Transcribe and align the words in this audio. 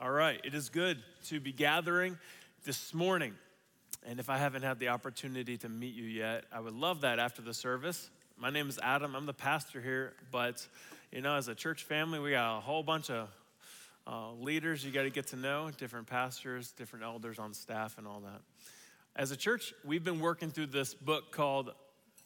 All 0.00 0.12
right, 0.12 0.40
it 0.44 0.54
is 0.54 0.68
good 0.68 1.02
to 1.26 1.40
be 1.40 1.50
gathering 1.50 2.16
this 2.64 2.94
morning. 2.94 3.34
And 4.06 4.20
if 4.20 4.30
I 4.30 4.38
haven't 4.38 4.62
had 4.62 4.78
the 4.78 4.90
opportunity 4.90 5.56
to 5.56 5.68
meet 5.68 5.92
you 5.92 6.04
yet, 6.04 6.44
I 6.52 6.60
would 6.60 6.74
love 6.74 7.00
that 7.00 7.18
after 7.18 7.42
the 7.42 7.52
service. 7.52 8.08
My 8.36 8.48
name 8.48 8.68
is 8.68 8.78
Adam, 8.80 9.16
I'm 9.16 9.26
the 9.26 9.34
pastor 9.34 9.80
here, 9.80 10.12
but 10.30 10.64
you 11.10 11.20
know, 11.20 11.34
as 11.34 11.48
a 11.48 11.54
church 11.56 11.82
family, 11.82 12.20
we 12.20 12.30
got 12.30 12.58
a 12.58 12.60
whole 12.60 12.84
bunch 12.84 13.10
of 13.10 13.28
uh, 14.06 14.34
leaders 14.34 14.84
you 14.84 14.92
got 14.92 15.02
to 15.02 15.10
get 15.10 15.26
to 15.28 15.36
know, 15.36 15.68
different 15.76 16.06
pastors, 16.06 16.70
different 16.70 17.04
elders 17.04 17.40
on 17.40 17.52
staff, 17.52 17.98
and 17.98 18.06
all 18.06 18.20
that. 18.20 18.40
As 19.16 19.32
a 19.32 19.36
church, 19.36 19.74
we've 19.84 20.04
been 20.04 20.20
working 20.20 20.52
through 20.52 20.66
this 20.66 20.94
book 20.94 21.32
called 21.32 21.72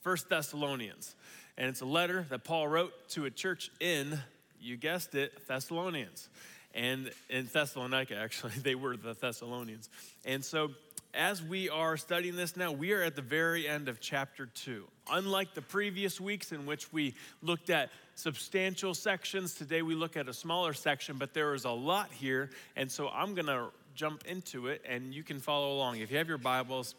First 0.03 0.29
Thessalonians, 0.29 1.17
and 1.57 1.71
it's 1.71 1.81
a 1.81 1.87
letter 1.87 2.27
that 2.29 2.45
Paul 2.45 2.69
wrote 2.69 2.93
to 3.13 3.25
a 3.25 3.31
church 3.31 3.71
in, 3.81 4.21
you 4.61 4.77
guessed 4.77 5.15
it, 5.15 5.49
Thessalonians 5.49 6.29
and 6.75 7.11
in 7.29 7.49
Thessalonica, 7.53 8.17
actually, 8.17 8.53
they 8.63 8.75
were 8.75 8.97
the 8.97 9.15
Thessalonians. 9.15 9.89
And 10.25 10.45
so, 10.45 10.71
as 11.15 11.43
we 11.43 11.69
are 11.69 11.99
studying 11.99 12.37
this 12.37 12.57
now, 12.57 12.73
we 12.73 12.93
are 12.93 13.03
at 13.03 13.17
the 13.17 13.23
very 13.23 13.69
end 13.69 13.89
of 13.89 14.01
chapter 14.01 14.47
two. 14.47 14.87
Unlike 15.11 15.55
the 15.55 15.63
previous 15.63 16.21
weeks 16.21 16.53
in 16.53 16.65
which 16.65 16.91
we 16.93 17.15
looked 17.43 17.69
at 17.69 17.91
substantial 18.15 18.95
sections, 18.95 19.55
today 19.55 19.83
we 19.83 19.95
look 19.95 20.17
at 20.17 20.29
a 20.29 20.33
smaller 20.33 20.73
section, 20.73 21.17
but 21.19 21.35
there 21.35 21.55
is 21.55 21.65
a 21.65 21.71
lot 21.71 22.11
here. 22.13 22.51
And 22.77 22.91
so, 22.91 23.09
I'm 23.09 23.35
going 23.35 23.47
to 23.47 23.69
jump 23.95 24.25
into 24.27 24.69
it 24.69 24.83
and 24.89 25.13
you 25.13 25.23
can 25.23 25.39
follow 25.39 25.75
along. 25.75 25.99
If 25.99 26.11
you 26.11 26.19
have 26.19 26.29
your 26.29 26.39
Bibles, 26.39 26.95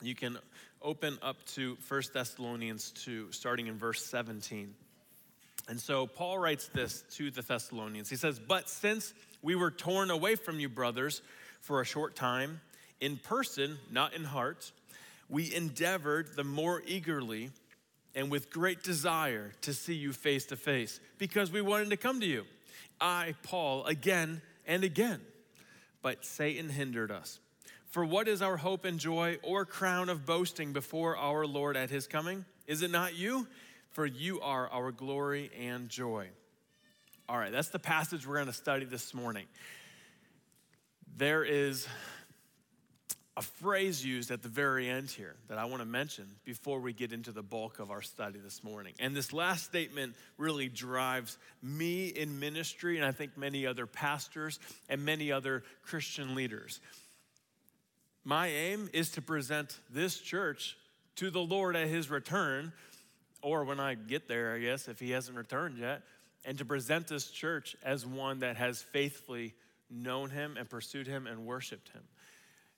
you 0.00 0.14
can 0.14 0.38
open 0.80 1.18
up 1.22 1.44
to 1.46 1.76
1 1.88 2.02
Thessalonians 2.12 2.90
2, 2.92 3.32
starting 3.32 3.66
in 3.66 3.78
verse 3.78 4.04
17. 4.04 4.74
And 5.68 5.80
so 5.80 6.06
Paul 6.06 6.38
writes 6.38 6.68
this 6.72 7.04
to 7.12 7.30
the 7.30 7.42
Thessalonians. 7.42 8.10
He 8.10 8.16
says, 8.16 8.38
But 8.38 8.68
since 8.68 9.14
we 9.42 9.54
were 9.54 9.70
torn 9.70 10.10
away 10.10 10.34
from 10.34 10.60
you, 10.60 10.68
brothers, 10.68 11.22
for 11.60 11.80
a 11.80 11.84
short 11.84 12.14
time, 12.14 12.60
in 13.00 13.16
person, 13.16 13.78
not 13.90 14.14
in 14.14 14.24
heart, 14.24 14.72
we 15.28 15.54
endeavored 15.54 16.36
the 16.36 16.44
more 16.44 16.82
eagerly 16.86 17.50
and 18.14 18.30
with 18.30 18.50
great 18.50 18.82
desire 18.82 19.52
to 19.62 19.72
see 19.72 19.94
you 19.94 20.12
face 20.12 20.46
to 20.46 20.56
face 20.56 21.00
because 21.18 21.50
we 21.50 21.60
wanted 21.60 21.90
to 21.90 21.96
come 21.96 22.20
to 22.20 22.26
you. 22.26 22.44
I, 23.00 23.34
Paul, 23.42 23.84
again 23.86 24.42
and 24.66 24.84
again. 24.84 25.20
But 26.02 26.24
Satan 26.24 26.68
hindered 26.68 27.10
us. 27.10 27.40
For 27.88 28.04
what 28.04 28.28
is 28.28 28.42
our 28.42 28.56
hope 28.56 28.84
and 28.84 28.98
joy 28.98 29.38
or 29.42 29.64
crown 29.64 30.08
of 30.08 30.26
boasting 30.26 30.72
before 30.72 31.16
our 31.16 31.46
Lord 31.46 31.76
at 31.76 31.90
his 31.90 32.06
coming? 32.06 32.44
Is 32.66 32.82
it 32.82 32.90
not 32.90 33.14
you? 33.14 33.46
For 33.94 34.04
you 34.04 34.40
are 34.40 34.68
our 34.70 34.90
glory 34.90 35.50
and 35.58 35.88
joy. 35.88 36.26
All 37.28 37.38
right, 37.38 37.52
that's 37.52 37.68
the 37.68 37.78
passage 37.78 38.26
we're 38.26 38.34
going 38.34 38.48
to 38.48 38.52
study 38.52 38.84
this 38.84 39.14
morning. 39.14 39.46
There 41.16 41.44
is 41.44 41.86
a 43.36 43.42
phrase 43.42 44.04
used 44.04 44.32
at 44.32 44.42
the 44.42 44.48
very 44.48 44.88
end 44.88 45.10
here 45.10 45.36
that 45.48 45.58
I 45.58 45.66
want 45.66 45.80
to 45.80 45.86
mention 45.86 46.26
before 46.44 46.80
we 46.80 46.92
get 46.92 47.12
into 47.12 47.30
the 47.30 47.42
bulk 47.42 47.78
of 47.78 47.92
our 47.92 48.02
study 48.02 48.40
this 48.40 48.64
morning. 48.64 48.94
And 48.98 49.14
this 49.14 49.32
last 49.32 49.64
statement 49.64 50.14
really 50.38 50.68
drives 50.68 51.38
me 51.62 52.08
in 52.08 52.40
ministry, 52.40 52.96
and 52.96 53.06
I 53.06 53.12
think 53.12 53.38
many 53.38 53.64
other 53.64 53.86
pastors 53.86 54.58
and 54.88 55.04
many 55.04 55.30
other 55.30 55.62
Christian 55.84 56.34
leaders. 56.34 56.80
My 58.24 58.48
aim 58.48 58.90
is 58.92 59.10
to 59.10 59.22
present 59.22 59.78
this 59.88 60.18
church 60.18 60.76
to 61.16 61.30
the 61.30 61.40
Lord 61.40 61.76
at 61.76 61.86
his 61.86 62.10
return 62.10 62.72
or 63.44 63.64
when 63.64 63.78
I 63.78 63.94
get 63.94 64.26
there, 64.26 64.54
I 64.54 64.58
guess, 64.58 64.88
if 64.88 64.98
he 64.98 65.10
hasn't 65.10 65.36
returned 65.36 65.78
yet, 65.78 66.02
and 66.44 66.58
to 66.58 66.64
present 66.64 67.06
this 67.06 67.30
church 67.30 67.76
as 67.84 68.06
one 68.06 68.40
that 68.40 68.56
has 68.56 68.82
faithfully 68.82 69.54
known 69.90 70.30
him 70.30 70.56
and 70.58 70.68
pursued 70.68 71.06
him 71.06 71.26
and 71.26 71.46
worshiped 71.46 71.90
him. 71.90 72.02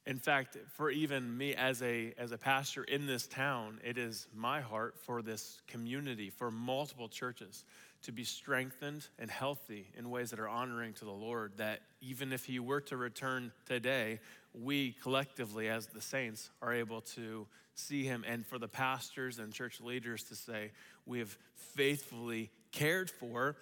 In 0.07 0.19
fact, 0.19 0.57
for 0.75 0.91
even 0.91 1.37
me 1.37 1.55
as 1.55 1.83
a, 1.83 2.15
as 2.19 2.33
a 2.33 2.39
pastor 2.39 2.85
in 2.85 3.07
this 3.07 3.27
town, 3.27 3.81
it 3.85 3.97
is 3.97 4.29
my 4.35 4.61
heart 4.61 4.97
for 4.99 5.23
this 5.23 5.61
community, 5.67 6.31
for 6.31 6.51
multiple 6.51 7.09
churches, 7.09 7.65
to 8.03 8.13
be 8.13 8.25
strengthened 8.25 9.07
and 9.19 9.31
healthy 9.31 9.89
in 9.97 10.11
ways 10.11 10.31
that 10.31 10.39
are 10.39 10.49
honoring 10.49 10.93
to 10.95 11.05
the 11.05 11.11
Lord. 11.11 11.53
That 11.57 11.81
even 12.01 12.33
if 12.33 12.45
He 12.45 12.61
were 12.61 12.81
to 12.83 12.97
return 12.97 13.53
today, 13.67 14.21
we 14.53 14.93
collectively, 15.03 15.69
as 15.69 15.87
the 15.87 16.01
saints, 16.01 16.51
are 16.63 16.73
able 16.73 17.01
to 17.01 17.47
see 17.77 18.05
him, 18.05 18.25
and 18.27 18.45
for 18.47 18.59
the 18.59 18.69
pastors 18.69 19.39
and 19.39 19.53
church 19.53 19.81
leaders 19.81 20.25
to 20.25 20.35
say, 20.35 20.73
we 21.05 21.19
have 21.19 21.37
faithfully 21.75 22.51
cared 22.73 23.11
for 23.11 23.57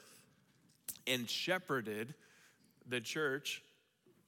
and 1.07 1.29
shepherded 1.29 2.15
the 2.89 3.01
church 3.01 3.63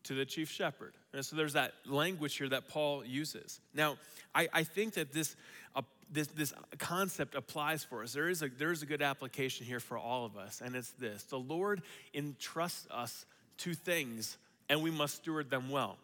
to 0.05 0.15
the 0.15 0.25
chief 0.25 0.51
shepherd. 0.51 0.95
And 1.13 1.25
so 1.25 1.37
there's 1.37 1.55
that 1.55 1.73
language 1.87 2.37
here 2.37 2.49
that 2.49 2.69
Paul 2.69 3.05
uses. 3.05 3.61
Now, 3.75 3.97
I, 4.35 4.49
I 4.53 4.63
think 4.63 4.95
that 4.95 5.13
this, 5.13 5.37
uh, 5.75 5.83
this, 6.11 6.29
this 6.29 6.53
concept 6.79 7.35
applies 7.35 7.83
for 7.83 8.03
us. 8.03 8.13
There 8.13 8.29
is, 8.29 8.43
a, 8.43 8.49
there 8.49 8.73
is 8.73 8.83
a 8.83 8.87
good 8.87 9.03
application 9.03 9.67
here 9.67 9.81
for 9.81 9.99
all 9.99 10.25
of 10.25 10.37
us, 10.37 10.61
and 10.65 10.77
it's 10.77 10.91
this 10.93 11.25
the 11.25 11.39
Lord 11.39 11.83
entrusts 12.15 12.87
us 12.91 13.25
to 13.59 13.75
things, 13.75 14.37
and 14.69 14.83
we 14.83 14.91
must 14.91 15.17
steward 15.17 15.51
them 15.51 15.71
well 15.71 15.97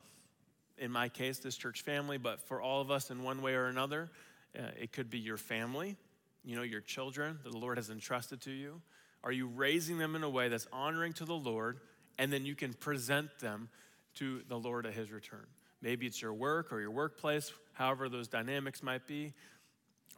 in 0.79 0.91
my 0.91 1.09
case, 1.09 1.39
this 1.39 1.57
church 1.57 1.83
family, 1.83 2.19
but 2.19 2.41
for 2.41 2.61
all 2.61 2.81
of 2.81 2.91
us 2.91 3.11
in 3.11 3.23
one 3.23 3.43
way 3.43 3.55
or 3.55 3.67
another, 3.67 4.11
uh, 4.59 4.63
it 4.81 4.93
could 4.93 5.11
be 5.11 5.19
your 5.19 5.37
family, 5.37 5.97
you 6.45 6.57
know, 6.57 6.63
your 6.63 6.81
children 6.81 7.39
that 7.43 7.53
the 7.53 7.59
Lord 7.59 7.79
has 7.79 7.91
entrusted 7.91 8.41
to 8.43 8.51
you. 8.51 8.81
Are 9.25 9.33
you 9.33 9.47
raising 9.47 9.99
them 9.99 10.17
in 10.17 10.23
a 10.23 10.31
way 10.31 10.49
that's 10.49 10.67
honoring 10.73 11.13
to 11.15 11.25
the 11.25 11.35
Lord, 11.35 11.81
and 12.19 12.33
then 12.33 12.45
you 12.45 12.55
can 12.55 12.75
present 12.75 13.39
them 13.39 13.69
to 14.17 14.43
the 14.49 14.59
Lord 14.59 14.85
at 14.87 14.95
his 14.95 15.11
return? 15.11 15.47
Maybe 15.81 16.07
it's 16.07 16.21
your 16.21 16.35
work 16.35 16.73
or 16.73 16.81
your 16.81 16.91
workplace, 16.91 17.53
however 17.73 18.09
those 18.09 18.29
dynamics 18.29 18.83
might 18.83 19.07
be. 19.07 19.33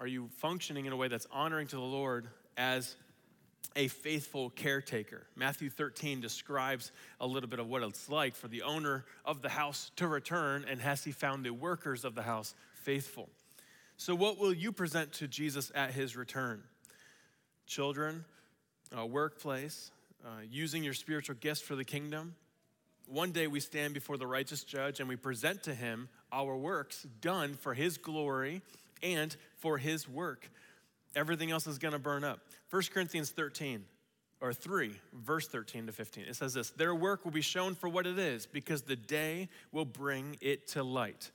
Are 0.00 0.06
you 0.06 0.28
functioning 0.38 0.86
in 0.86 0.92
a 0.92 0.96
way 0.96 1.08
that's 1.08 1.26
honoring 1.30 1.66
to 1.68 1.76
the 1.76 1.82
Lord 1.82 2.28
as 2.56 2.96
a 3.76 3.88
faithful 3.88 4.50
caretaker. 4.50 5.26
Matthew 5.36 5.70
13 5.70 6.20
describes 6.20 6.92
a 7.20 7.26
little 7.26 7.48
bit 7.48 7.58
of 7.58 7.68
what 7.68 7.82
it's 7.82 8.08
like 8.08 8.34
for 8.34 8.48
the 8.48 8.62
owner 8.62 9.04
of 9.24 9.42
the 9.42 9.48
house 9.48 9.90
to 9.96 10.06
return, 10.06 10.64
and 10.68 10.80
has 10.80 11.04
he 11.04 11.12
found 11.12 11.44
the 11.44 11.52
workers 11.52 12.04
of 12.04 12.14
the 12.14 12.22
house 12.22 12.54
faithful? 12.74 13.28
So, 13.96 14.14
what 14.14 14.38
will 14.38 14.52
you 14.52 14.72
present 14.72 15.12
to 15.14 15.28
Jesus 15.28 15.70
at 15.74 15.92
his 15.92 16.16
return? 16.16 16.62
Children, 17.66 18.24
workplace, 19.02 19.90
uh, 20.24 20.28
using 20.50 20.82
your 20.82 20.94
spiritual 20.94 21.36
gifts 21.40 21.60
for 21.60 21.76
the 21.76 21.84
kingdom. 21.84 22.34
One 23.06 23.32
day 23.32 23.46
we 23.46 23.60
stand 23.60 23.92
before 23.92 24.16
the 24.16 24.26
righteous 24.26 24.64
judge 24.64 25.00
and 25.00 25.08
we 25.08 25.16
present 25.16 25.64
to 25.64 25.74
him 25.74 26.08
our 26.32 26.56
works 26.56 27.06
done 27.20 27.54
for 27.54 27.74
his 27.74 27.98
glory 27.98 28.62
and 29.02 29.36
for 29.58 29.76
his 29.76 30.08
work. 30.08 30.50
Everything 31.16 31.50
else 31.50 31.66
is 31.66 31.78
going 31.78 31.92
to 31.92 31.98
burn 31.98 32.24
up. 32.24 32.40
1 32.70 32.82
Corinthians 32.92 33.30
13, 33.30 33.84
or 34.40 34.52
3, 34.52 34.92
verse 35.12 35.48
13 35.48 35.86
to 35.86 35.92
15. 35.92 36.24
It 36.24 36.36
says 36.36 36.54
this 36.54 36.70
Their 36.70 36.94
work 36.94 37.24
will 37.24 37.32
be 37.32 37.40
shown 37.40 37.74
for 37.74 37.88
what 37.88 38.06
it 38.06 38.18
is, 38.18 38.46
because 38.46 38.82
the 38.82 38.96
day 38.96 39.48
will 39.72 39.84
bring 39.84 40.36
it 40.40 40.68
to 40.68 40.82
light. 40.82 41.30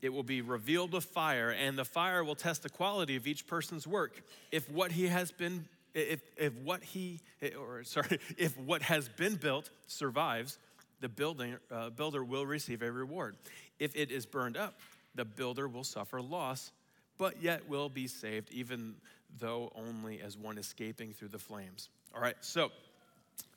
It 0.00 0.12
will 0.12 0.24
be 0.24 0.42
revealed 0.42 0.92
with 0.92 1.04
fire, 1.04 1.50
and 1.50 1.78
the 1.78 1.84
fire 1.84 2.24
will 2.24 2.34
test 2.34 2.64
the 2.64 2.68
quality 2.68 3.14
of 3.14 3.26
each 3.26 3.46
person's 3.46 3.86
work. 3.86 4.22
If 4.50 4.68
what 4.70 4.92
he 4.92 5.06
has 5.06 5.30
been 5.30 5.66
if, 5.94 6.20
if 6.36 6.54
what 6.58 6.82
he 6.82 7.20
or 7.58 7.84
sorry 7.84 8.18
if 8.38 8.58
what 8.58 8.82
has 8.82 9.08
been 9.08 9.36
built 9.36 9.70
survives 9.86 10.58
the 11.00 11.08
building, 11.08 11.56
uh, 11.70 11.90
builder 11.90 12.24
will 12.24 12.46
receive 12.46 12.82
a 12.82 12.90
reward 12.90 13.36
if 13.78 13.94
it 13.96 14.10
is 14.10 14.24
burned 14.24 14.56
up 14.56 14.80
the 15.14 15.24
builder 15.24 15.68
will 15.68 15.84
suffer 15.84 16.22
loss 16.22 16.72
but 17.22 17.40
yet 17.40 17.68
will 17.68 17.88
be 17.88 18.08
saved, 18.08 18.50
even 18.50 18.96
though 19.38 19.70
only 19.76 20.20
as 20.20 20.36
one 20.36 20.58
escaping 20.58 21.12
through 21.12 21.28
the 21.28 21.38
flames. 21.38 21.88
All 22.12 22.20
right, 22.20 22.34
so, 22.40 22.72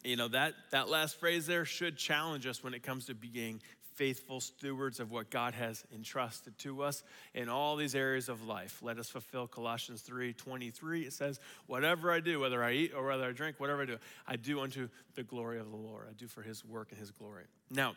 you 0.04 0.16
know, 0.18 0.28
that, 0.28 0.54
that 0.70 0.88
last 0.88 1.20
phrase 1.20 1.48
there 1.48 1.66
should 1.66 1.98
challenge 1.98 2.46
us 2.46 2.64
when 2.64 2.76
it 2.76 2.84
comes 2.84 3.08
to 3.08 3.16
being 3.16 3.60
faithful 3.96 4.40
stewards 4.40 5.00
of 5.00 5.10
what 5.12 5.32
God 5.32 5.56
has 5.56 5.84
entrusted 5.92 6.56
to 6.60 6.84
us 6.84 7.02
in 7.34 7.50
all 7.50 7.76
these 7.76 7.96
areas 7.96 8.30
of 8.30 8.46
life. 8.46 8.84
Let 8.84 9.00
us 9.00 9.10
fulfill 9.10 9.48
Colossians 9.48 10.02
3 10.02 10.34
23. 10.34 11.02
It 11.02 11.14
says, 11.14 11.40
Whatever 11.66 12.12
I 12.12 12.20
do, 12.20 12.40
whether 12.40 12.64
I 12.64 12.74
eat 12.74 12.92
or 12.96 13.08
whether 13.08 13.26
I 13.26 13.32
drink, 13.32 13.56
whatever 13.60 13.82
I 13.82 13.86
do, 13.86 13.98
I 14.28 14.36
do 14.36 14.60
unto 14.60 14.90
the 15.16 15.24
glory 15.24 15.58
of 15.58 15.72
the 15.72 15.78
Lord. 15.78 16.06
I 16.08 16.14
do 16.14 16.28
for 16.28 16.44
his 16.44 16.64
work 16.64 16.90
and 16.92 17.00
his 17.00 17.10
glory. 17.10 17.46
Now, 17.72 17.96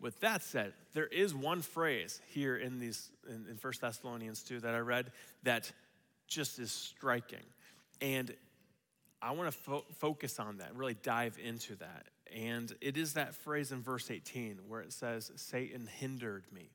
with 0.00 0.18
that 0.20 0.42
said, 0.42 0.72
there 0.94 1.06
is 1.06 1.34
one 1.34 1.62
phrase 1.62 2.20
here 2.28 2.56
in 2.56 2.78
these 2.78 3.10
in, 3.28 3.46
in 3.48 3.58
1 3.60 3.72
Thessalonians 3.80 4.42
2 4.42 4.60
that 4.60 4.74
I 4.74 4.78
read 4.78 5.12
that 5.42 5.70
just 6.26 6.58
is 6.58 6.72
striking. 6.72 7.44
And 8.00 8.34
I 9.20 9.32
want 9.32 9.52
to 9.52 9.58
fo- 9.58 9.84
focus 9.98 10.38
on 10.38 10.58
that, 10.58 10.74
really 10.74 10.96
dive 11.02 11.38
into 11.42 11.76
that. 11.76 12.06
And 12.34 12.72
it 12.80 12.96
is 12.96 13.14
that 13.14 13.34
phrase 13.34 13.72
in 13.72 13.82
verse 13.82 14.10
18 14.10 14.60
where 14.68 14.80
it 14.80 14.92
says, 14.92 15.30
Satan 15.36 15.86
hindered 15.98 16.44
me. 16.52 16.70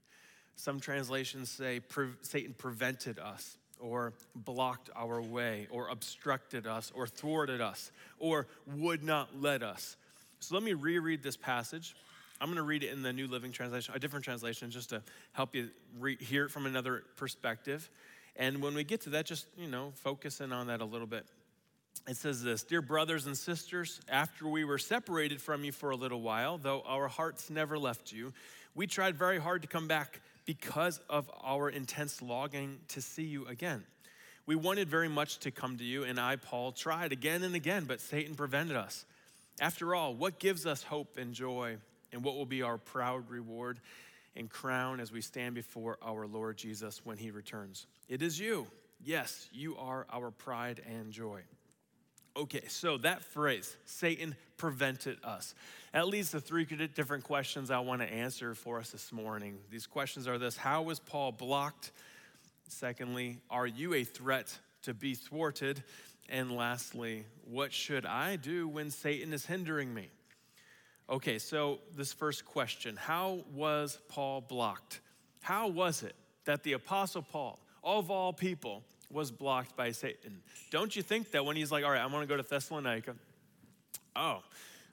Some 0.56 0.80
translations 0.80 1.50
say 1.50 1.80
pre- 1.80 2.14
Satan 2.22 2.54
prevented 2.58 3.20
us, 3.20 3.58
or 3.80 4.14
blocked 4.36 4.90
our 4.96 5.22
way, 5.22 5.68
or 5.70 5.90
obstructed 5.90 6.66
us, 6.66 6.92
or 6.96 7.08
thwarted 7.08 7.60
us, 7.60 7.92
or 8.20 8.48
would 8.68 9.04
not 9.04 9.30
let 9.42 9.64
us. 9.64 9.98
So 10.40 10.56
let 10.56 10.64
me 10.64 10.74
reread 10.74 11.24
this 11.24 11.36
passage. 11.36 11.96
I'm 12.42 12.48
going 12.48 12.58
to 12.58 12.64
read 12.64 12.84
it 12.84 12.92
in 12.92 13.02
the 13.02 13.14
New 13.14 13.28
Living 13.28 13.52
Translation, 13.52 13.94
a 13.96 14.00
different 14.00 14.26
translation, 14.26 14.70
just 14.70 14.90
to 14.90 15.02
help 15.32 15.56
you 15.56 15.70
re- 16.00 16.18
hear 16.20 16.46
it 16.46 16.52
from 16.52 16.66
another 16.66 17.04
perspective. 17.16 17.90
And 18.36 18.62
when 18.62 18.76
we 18.76 18.84
get 18.84 19.02
to 19.02 19.12
that, 19.12 19.26
just, 19.26 19.48
you 19.58 19.68
know, 19.68 19.92
focus 19.96 20.42
in 20.42 20.52
on 20.52 20.68
that 20.68 20.82
a 20.82 20.86
little 20.86 21.08
bit. 21.08 21.26
It 22.08 22.18
says 22.18 22.44
this 22.44 22.64
Dear 22.64 22.82
brothers 22.82 23.26
and 23.26 23.38
sisters, 23.38 24.02
after 24.10 24.48
we 24.48 24.66
were 24.66 24.78
separated 24.78 25.42
from 25.42 25.64
you 25.64 25.72
for 25.72 25.92
a 25.92 25.96
little 25.96 26.22
while, 26.22 26.58
though 26.58 26.82
our 26.86 27.08
hearts 27.08 27.50
never 27.50 27.80
left 27.80 28.12
you, 28.12 28.34
we 28.76 28.88
tried 28.88 29.16
very 29.16 29.40
hard 29.40 29.62
to 29.62 29.68
come 29.68 29.88
back 29.88 30.20
because 30.46 31.00
of 31.10 31.32
our 31.44 31.70
intense 31.70 32.22
longing 32.22 32.80
to 32.90 33.02
see 33.02 33.24
you 33.24 33.48
again. 33.48 33.84
We 34.46 34.56
wanted 34.56 34.90
very 34.90 35.10
much 35.10 35.40
to 35.40 35.52
come 35.52 35.78
to 35.78 35.84
you, 35.84 36.04
and 36.04 36.20
I, 36.20 36.36
Paul, 36.36 36.72
tried 36.72 37.12
again 37.12 37.42
and 37.42 37.56
again, 37.56 37.86
but 37.86 38.00
Satan 38.00 38.36
prevented 38.36 38.76
us. 38.76 39.06
After 39.60 39.96
all, 39.96 40.14
what 40.14 40.38
gives 40.38 40.68
us 40.68 40.84
hope 40.84 41.18
and 41.18 41.34
joy, 41.34 41.78
and 42.16 42.24
what 42.24 42.36
will 42.36 42.46
be 42.46 42.64
our 42.64 42.78
proud 42.78 43.30
reward 43.30 43.80
and 44.36 44.50
crown 44.50 45.00
as 45.00 45.12
we 45.12 45.22
stand 45.22 45.54
before 45.54 45.98
our 46.02 46.26
Lord 46.26 46.58
Jesus 46.58 47.02
when 47.04 47.18
he 47.18 47.30
returns? 47.30 47.86
It 48.10 48.22
is 48.22 48.40
you. 48.40 48.68
Yes, 49.04 49.50
you 49.52 49.76
are 49.78 50.08
our 50.12 50.32
pride 50.32 50.82
and 50.88 51.12
joy. 51.12 51.42
Okay, 52.38 52.64
so 52.68 52.98
that 53.00 53.22
phrase, 53.22 53.76
Satan 53.86 54.36
prevented 54.58 55.18
us. 55.24 55.54
That 55.94 56.08
leads 56.08 56.32
to 56.32 56.40
three 56.40 56.66
different 56.66 57.24
questions 57.26 57.70
I 57.70 57.80
want 57.80 58.02
to 58.02 58.12
answer 58.12 58.56
for 58.56 58.80
us 58.80 58.92
this 58.92 59.12
morning. 59.12 59.58
These 59.70 59.88
questions 59.88 60.28
are 60.28 60.38
this 60.38 60.58
How 60.58 60.82
was 60.82 61.00
Paul 61.00 61.34
blocked? 61.34 61.92
Secondly, 62.68 63.40
are 63.50 63.68
you 63.68 63.94
a 63.94 64.04
threat 64.04 64.58
to 64.84 64.94
be 64.94 65.16
thwarted? 65.16 65.84
And 66.28 66.56
lastly, 66.56 67.26
what 67.44 67.72
should 67.72 68.06
I 68.06 68.38
do 68.38 68.68
when 68.68 68.90
Satan 68.90 69.32
is 69.34 69.46
hindering 69.46 69.94
me? 69.94 70.10
Okay, 71.08 71.38
so 71.38 71.80
this 71.96 72.14
first 72.14 72.46
question 72.46 72.96
How 72.96 73.44
was 73.54 74.00
Paul 74.10 74.42
blocked? 74.42 75.02
How 75.42 75.68
was 75.68 76.02
it 76.02 76.16
that 76.46 76.64
the 76.64 76.74
Apostle 76.74 77.22
Paul, 77.22 77.60
of 77.84 78.10
all 78.10 78.34
people, 78.34 78.84
was 79.12 79.32
blocked 79.32 79.78
by 79.78 79.92
Satan? 79.92 80.42
Don't 80.72 80.96
you 80.96 81.04
think 81.04 81.32
that 81.32 81.46
when 81.46 81.56
he's 81.56 81.72
like, 81.72 81.86
All 81.86 81.92
right, 81.92 82.02
I'm 82.02 82.12
gonna 82.12 82.26
go 82.26 82.38
to 82.38 82.44
Thessalonica, 82.44 83.16
oh, 84.16 84.42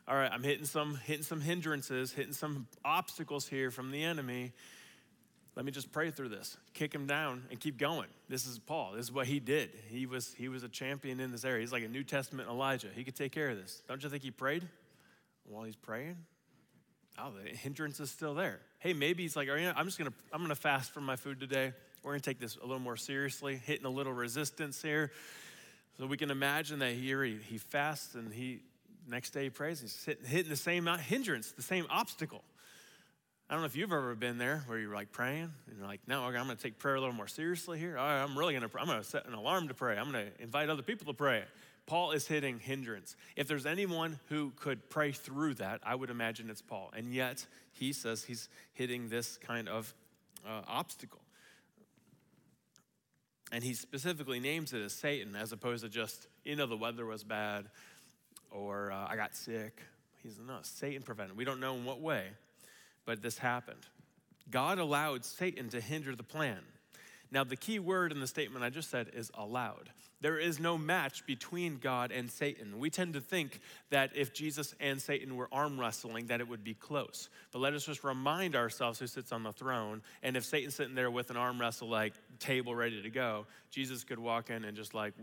all 0.06 0.16
right, 0.16 0.30
I'm 0.30 0.42
hitting 0.42 0.66
some, 0.66 0.96
hitting 0.96 1.22
some 1.22 1.40
hindrances, 1.40 2.12
hitting 2.12 2.34
some 2.34 2.66
obstacles 2.84 3.48
here 3.48 3.70
from 3.70 3.90
the 3.90 4.02
enemy. 4.02 4.52
Let 5.54 5.64
me 5.64 5.70
just 5.70 5.92
pray 5.92 6.10
through 6.10 6.30
this, 6.30 6.56
kick 6.74 6.94
him 6.94 7.06
down, 7.06 7.44
and 7.50 7.60
keep 7.60 7.78
going. 7.78 8.08
This 8.28 8.46
is 8.46 8.58
Paul. 8.58 8.92
This 8.96 9.04
is 9.04 9.12
what 9.12 9.26
he 9.26 9.38
did. 9.38 9.70
He 9.88 10.06
was, 10.06 10.34
he 10.34 10.48
was 10.48 10.62
a 10.62 10.68
champion 10.68 11.20
in 11.20 11.30
this 11.30 11.44
area. 11.44 11.60
He's 11.60 11.72
like 11.72 11.84
a 11.84 11.88
New 11.88 12.04
Testament 12.04 12.48
Elijah. 12.48 12.88
He 12.94 13.04
could 13.04 13.14
take 13.14 13.32
care 13.32 13.50
of 13.50 13.58
this. 13.58 13.82
Don't 13.86 14.02
you 14.02 14.08
think 14.08 14.22
he 14.22 14.30
prayed 14.30 14.66
while 15.44 15.64
he's 15.64 15.76
praying? 15.76 16.16
Oh, 17.18 17.30
the 17.30 17.50
hindrance 17.50 18.00
is 18.00 18.10
still 18.10 18.34
there. 18.34 18.60
Hey, 18.78 18.92
maybe 18.92 19.22
he's 19.22 19.36
like, 19.36 19.48
I'm 19.48 19.84
just 19.84 19.98
gonna, 19.98 20.12
I'm 20.32 20.40
gonna 20.40 20.54
fast 20.54 20.92
from 20.92 21.04
my 21.04 21.16
food 21.16 21.40
today. 21.40 21.72
We're 22.02 22.12
gonna 22.12 22.20
take 22.20 22.40
this 22.40 22.56
a 22.56 22.62
little 22.62 22.78
more 22.78 22.96
seriously, 22.96 23.56
hitting 23.56 23.84
a 23.84 23.90
little 23.90 24.12
resistance 24.12 24.80
here. 24.80 25.12
So 25.98 26.06
we 26.06 26.16
can 26.16 26.30
imagine 26.30 26.78
that 26.78 26.94
here 26.94 27.22
he, 27.22 27.38
he 27.48 27.58
fasts 27.58 28.14
and 28.14 28.32
he 28.32 28.60
next 29.06 29.30
day 29.30 29.44
he 29.44 29.50
prays. 29.50 29.80
He's 29.80 30.02
hitting, 30.04 30.24
hitting 30.24 30.50
the 30.50 30.56
same 30.56 30.86
hindrance, 30.86 31.52
the 31.52 31.62
same 31.62 31.86
obstacle. 31.90 32.42
I 33.52 33.54
don't 33.54 33.62
know 33.62 33.66
if 33.66 33.76
you've 33.76 33.92
ever 33.92 34.14
been 34.14 34.38
there 34.38 34.62
where 34.66 34.78
you're 34.78 34.94
like 34.94 35.12
praying 35.12 35.52
and 35.66 35.76
you're 35.76 35.86
like, 35.86 36.00
no, 36.06 36.24
I'm 36.24 36.32
going 36.32 36.48
to 36.48 36.56
take 36.56 36.78
prayer 36.78 36.94
a 36.94 37.00
little 37.00 37.14
more 37.14 37.28
seriously 37.28 37.78
here. 37.78 37.98
I'm 37.98 38.38
really 38.38 38.54
going 38.54 38.66
to, 38.66 38.78
I'm 38.78 38.86
going 38.86 38.98
to 38.98 39.04
set 39.04 39.26
an 39.26 39.34
alarm 39.34 39.68
to 39.68 39.74
pray. 39.74 39.98
I'm 39.98 40.10
going 40.10 40.24
to 40.24 40.42
invite 40.42 40.70
other 40.70 40.80
people 40.80 41.06
to 41.12 41.12
pray. 41.12 41.44
Paul 41.86 42.12
is 42.12 42.26
hitting 42.26 42.58
hindrance. 42.58 43.16
If 43.36 43.48
there's 43.48 43.66
anyone 43.66 44.18
who 44.28 44.52
could 44.56 44.88
pray 44.88 45.12
through 45.12 45.54
that, 45.54 45.80
I 45.84 45.94
would 45.94 46.10
imagine 46.10 46.48
it's 46.48 46.62
Paul. 46.62 46.92
And 46.96 47.12
yet, 47.12 47.44
he 47.72 47.92
says 47.92 48.24
he's 48.24 48.48
hitting 48.72 49.08
this 49.08 49.36
kind 49.38 49.68
of 49.68 49.92
uh, 50.46 50.62
obstacle. 50.66 51.20
And 53.50 53.62
he 53.62 53.74
specifically 53.74 54.40
names 54.40 54.72
it 54.72 54.80
as 54.80 54.92
Satan 54.92 55.36
as 55.36 55.52
opposed 55.52 55.84
to 55.84 55.90
just, 55.90 56.26
you 56.44 56.56
know, 56.56 56.66
the 56.66 56.76
weather 56.76 57.04
was 57.04 57.22
bad 57.22 57.66
or 58.50 58.92
uh, 58.92 59.06
I 59.08 59.16
got 59.16 59.34
sick. 59.34 59.82
He's 60.22 60.38
no, 60.38 60.58
Satan 60.62 61.02
prevented. 61.02 61.36
We 61.36 61.44
don't 61.44 61.60
know 61.60 61.74
in 61.74 61.84
what 61.84 62.00
way, 62.00 62.28
but 63.04 63.22
this 63.22 63.38
happened. 63.38 63.86
God 64.50 64.78
allowed 64.78 65.24
Satan 65.24 65.68
to 65.70 65.80
hinder 65.80 66.14
the 66.14 66.22
plan. 66.22 66.58
Now, 67.30 67.44
the 67.44 67.56
key 67.56 67.78
word 67.78 68.12
in 68.12 68.20
the 68.20 68.26
statement 68.26 68.64
I 68.64 68.70
just 68.70 68.90
said 68.90 69.10
is 69.14 69.30
allowed. 69.34 69.90
There 70.22 70.38
is 70.38 70.60
no 70.60 70.78
match 70.78 71.26
between 71.26 71.78
God 71.78 72.12
and 72.12 72.30
Satan. 72.30 72.78
We 72.78 72.90
tend 72.90 73.14
to 73.14 73.20
think 73.20 73.58
that 73.90 74.12
if 74.14 74.32
Jesus 74.32 74.72
and 74.78 75.02
Satan 75.02 75.34
were 75.34 75.48
arm 75.50 75.78
wrestling, 75.78 76.26
that 76.26 76.40
it 76.40 76.48
would 76.48 76.62
be 76.62 76.74
close. 76.74 77.28
But 77.50 77.58
let 77.58 77.74
us 77.74 77.84
just 77.84 78.04
remind 78.04 78.54
ourselves 78.54 79.00
who 79.00 79.08
sits 79.08 79.32
on 79.32 79.42
the 79.42 79.52
throne. 79.52 80.00
And 80.22 80.36
if 80.36 80.44
Satan's 80.44 80.76
sitting 80.76 80.94
there 80.94 81.10
with 81.10 81.30
an 81.30 81.36
arm 81.36 81.60
wrestle 81.60 81.88
like 81.88 82.12
table 82.38 82.72
ready 82.72 83.02
to 83.02 83.10
go, 83.10 83.46
Jesus 83.72 84.04
could 84.04 84.20
walk 84.20 84.48
in 84.48 84.64
and 84.64 84.76
just 84.76 84.94
like 84.94 85.14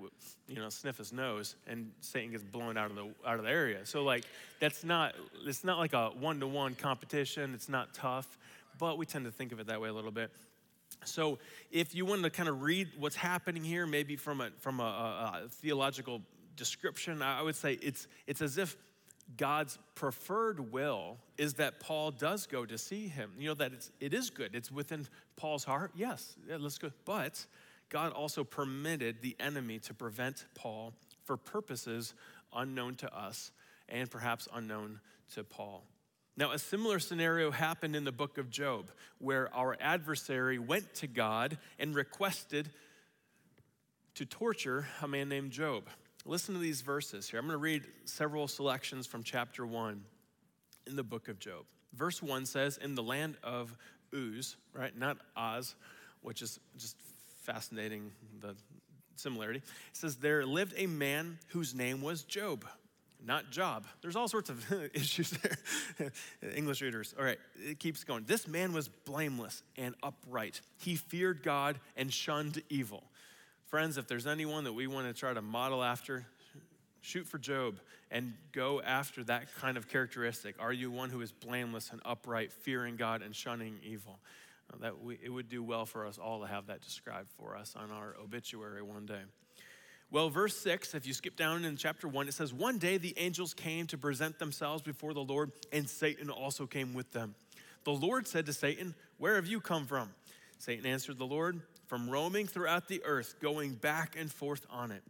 you 0.47 0.55
know 0.55 0.67
sniff 0.67 0.97
his 0.97 1.13
nose, 1.13 1.55
and 1.65 1.91
Satan 2.01 2.31
gets 2.31 2.43
blown 2.43 2.77
out 2.77 2.89
of 2.89 2.97
the 2.97 3.07
out 3.25 3.39
of 3.39 3.43
the 3.43 3.51
area. 3.51 3.85
So 3.85 4.03
like 4.03 4.25
that's 4.59 4.83
not 4.83 5.15
it's 5.45 5.63
not 5.63 5.77
like 5.77 5.93
a 5.93 6.09
one 6.09 6.41
to 6.41 6.47
one 6.47 6.75
competition. 6.75 7.53
It's 7.53 7.69
not 7.69 7.93
tough, 7.93 8.37
but 8.77 8.97
we 8.97 9.05
tend 9.05 9.23
to 9.25 9.31
think 9.31 9.53
of 9.53 9.61
it 9.61 9.67
that 9.67 9.79
way 9.79 9.87
a 9.87 9.93
little 9.93 10.11
bit. 10.11 10.29
So, 11.05 11.39
if 11.71 11.95
you 11.95 12.05
want 12.05 12.23
to 12.23 12.29
kind 12.29 12.49
of 12.49 12.61
read 12.61 12.89
what's 12.97 13.15
happening 13.15 13.63
here, 13.63 13.85
maybe 13.85 14.15
from 14.15 14.41
a, 14.41 14.49
from 14.59 14.79
a, 14.79 14.83
a, 14.83 15.45
a 15.45 15.49
theological 15.49 16.21
description, 16.55 17.21
I 17.21 17.41
would 17.41 17.55
say 17.55 17.73
it's, 17.81 18.07
it's 18.27 18.41
as 18.41 18.57
if 18.57 18.75
God's 19.37 19.77
preferred 19.95 20.71
will 20.71 21.17
is 21.37 21.55
that 21.55 21.79
Paul 21.79 22.11
does 22.11 22.47
go 22.47 22.65
to 22.65 22.77
see 22.77 23.07
him. 23.07 23.31
You 23.37 23.49
know, 23.49 23.53
that 23.55 23.73
it's, 23.73 23.91
it 23.99 24.13
is 24.13 24.29
good. 24.29 24.55
It's 24.55 24.71
within 24.71 25.07
Paul's 25.35 25.63
heart. 25.63 25.91
Yes, 25.95 26.35
yeah, 26.47 26.57
let's 26.59 26.77
go. 26.77 26.91
But 27.05 27.45
God 27.89 28.11
also 28.11 28.43
permitted 28.43 29.21
the 29.21 29.35
enemy 29.39 29.79
to 29.79 29.93
prevent 29.93 30.45
Paul 30.55 30.93
for 31.23 31.37
purposes 31.37 32.13
unknown 32.53 32.95
to 32.95 33.15
us 33.15 33.51
and 33.87 34.09
perhaps 34.09 34.47
unknown 34.53 34.99
to 35.35 35.43
Paul. 35.43 35.83
Now, 36.39 36.53
a 36.53 36.57
similar 36.57 36.99
scenario 36.99 37.51
happened 37.51 37.97
in 37.97 38.05
the 38.05 38.13
book 38.13 38.37
of 38.37 38.49
Job, 38.49 38.91
where 39.17 39.53
our 39.53 39.75
adversary 39.81 40.57
went 40.57 40.93
to 40.95 41.07
God 41.07 41.57
and 41.77 41.93
requested 41.93 42.69
to 44.15 44.25
torture 44.25 44.87
a 45.01 45.07
man 45.09 45.27
named 45.27 45.51
Job. 45.51 45.89
Listen 46.23 46.55
to 46.55 46.61
these 46.61 46.79
verses 46.79 47.29
here. 47.29 47.41
I'm 47.41 47.45
going 47.45 47.55
to 47.55 47.61
read 47.61 47.83
several 48.05 48.47
selections 48.47 49.05
from 49.05 49.21
chapter 49.21 49.67
1 49.67 50.01
in 50.87 50.95
the 50.95 51.03
book 51.03 51.27
of 51.27 51.39
Job. 51.39 51.65
Verse 51.93 52.23
1 52.23 52.45
says, 52.45 52.77
In 52.77 52.95
the 52.95 53.03
land 53.03 53.35
of 53.43 53.75
Uz, 54.13 54.55
right, 54.73 54.97
not 54.97 55.17
Oz, 55.35 55.75
which 56.21 56.41
is 56.41 56.57
just 56.77 56.95
fascinating, 57.43 58.13
the 58.39 58.55
similarity. 59.17 59.59
It 59.59 59.97
says, 59.97 60.15
There 60.15 60.45
lived 60.45 60.73
a 60.77 60.87
man 60.87 61.37
whose 61.47 61.75
name 61.75 62.01
was 62.01 62.23
Job 62.23 62.63
not 63.25 63.51
job. 63.51 63.85
There's 64.01 64.15
all 64.15 64.27
sorts 64.27 64.49
of 64.49 64.65
issues 64.93 65.31
there. 65.31 66.11
English 66.55 66.81
readers. 66.81 67.13
All 67.17 67.25
right, 67.25 67.39
it 67.57 67.79
keeps 67.79 68.03
going. 68.03 68.25
This 68.25 68.47
man 68.47 68.73
was 68.73 68.87
blameless 68.87 69.63
and 69.77 69.95
upright. 70.01 70.61
He 70.77 70.95
feared 70.95 71.43
God 71.43 71.79
and 71.97 72.11
shunned 72.13 72.61
evil. 72.69 73.03
Friends, 73.67 73.97
if 73.97 74.07
there's 74.07 74.25
anyone 74.25 74.63
that 74.63 74.73
we 74.73 74.87
want 74.87 75.07
to 75.07 75.13
try 75.13 75.33
to 75.33 75.41
model 75.41 75.83
after, 75.83 76.25
shoot 77.01 77.27
for 77.27 77.37
Job 77.37 77.79
and 78.11 78.33
go 78.51 78.81
after 78.81 79.23
that 79.25 79.53
kind 79.55 79.77
of 79.77 79.87
characteristic. 79.87 80.55
Are 80.59 80.73
you 80.73 80.89
one 80.89 81.09
who 81.09 81.21
is 81.21 81.31
blameless 81.31 81.91
and 81.91 82.01
upright, 82.03 82.51
fearing 82.51 82.95
God 82.95 83.21
and 83.21 83.35
shunning 83.35 83.79
evil? 83.83 84.19
That 84.81 85.03
we, 85.03 85.17
it 85.21 85.29
would 85.29 85.49
do 85.49 85.63
well 85.63 85.85
for 85.85 86.05
us 86.05 86.17
all 86.17 86.41
to 86.41 86.47
have 86.47 86.67
that 86.67 86.81
described 86.81 87.29
for 87.37 87.55
us 87.55 87.75
on 87.75 87.91
our 87.91 88.15
obituary 88.23 88.81
one 88.81 89.05
day. 89.05 89.21
Well, 90.11 90.29
verse 90.29 90.57
6, 90.57 90.95
if 90.95 91.05
you 91.05 91.13
skip 91.13 91.35
down 91.35 91.65
in 91.65 91.77
chapter 91.77 92.07
1, 92.07 92.27
it 92.27 92.33
says, 92.33 92.51
One 92.51 92.79
day 92.79 92.97
the 92.97 93.13
angels 93.17 93.53
came 93.53 93.85
to 93.87 93.97
present 93.97 94.39
themselves 94.39 94.81
before 94.81 95.13
the 95.13 95.23
Lord, 95.23 95.51
and 95.71 95.87
Satan 95.87 96.31
also 96.31 96.65
came 96.65 96.95
with 96.95 97.11
them. 97.11 97.35
The 97.83 97.91
Lord 97.91 98.27
said 98.27 98.47
to 98.47 98.53
Satan, 98.53 98.95
Where 99.19 99.35
have 99.35 99.45
you 99.45 99.61
come 99.61 99.85
from? 99.85 100.09
Satan 100.57 100.87
answered 100.87 101.19
the 101.19 101.27
Lord, 101.27 101.61
From 101.85 102.09
roaming 102.09 102.47
throughout 102.47 102.87
the 102.87 103.03
earth, 103.05 103.35
going 103.39 103.75
back 103.75 104.15
and 104.17 104.31
forth 104.31 104.65
on 104.71 104.91
it. 104.91 105.03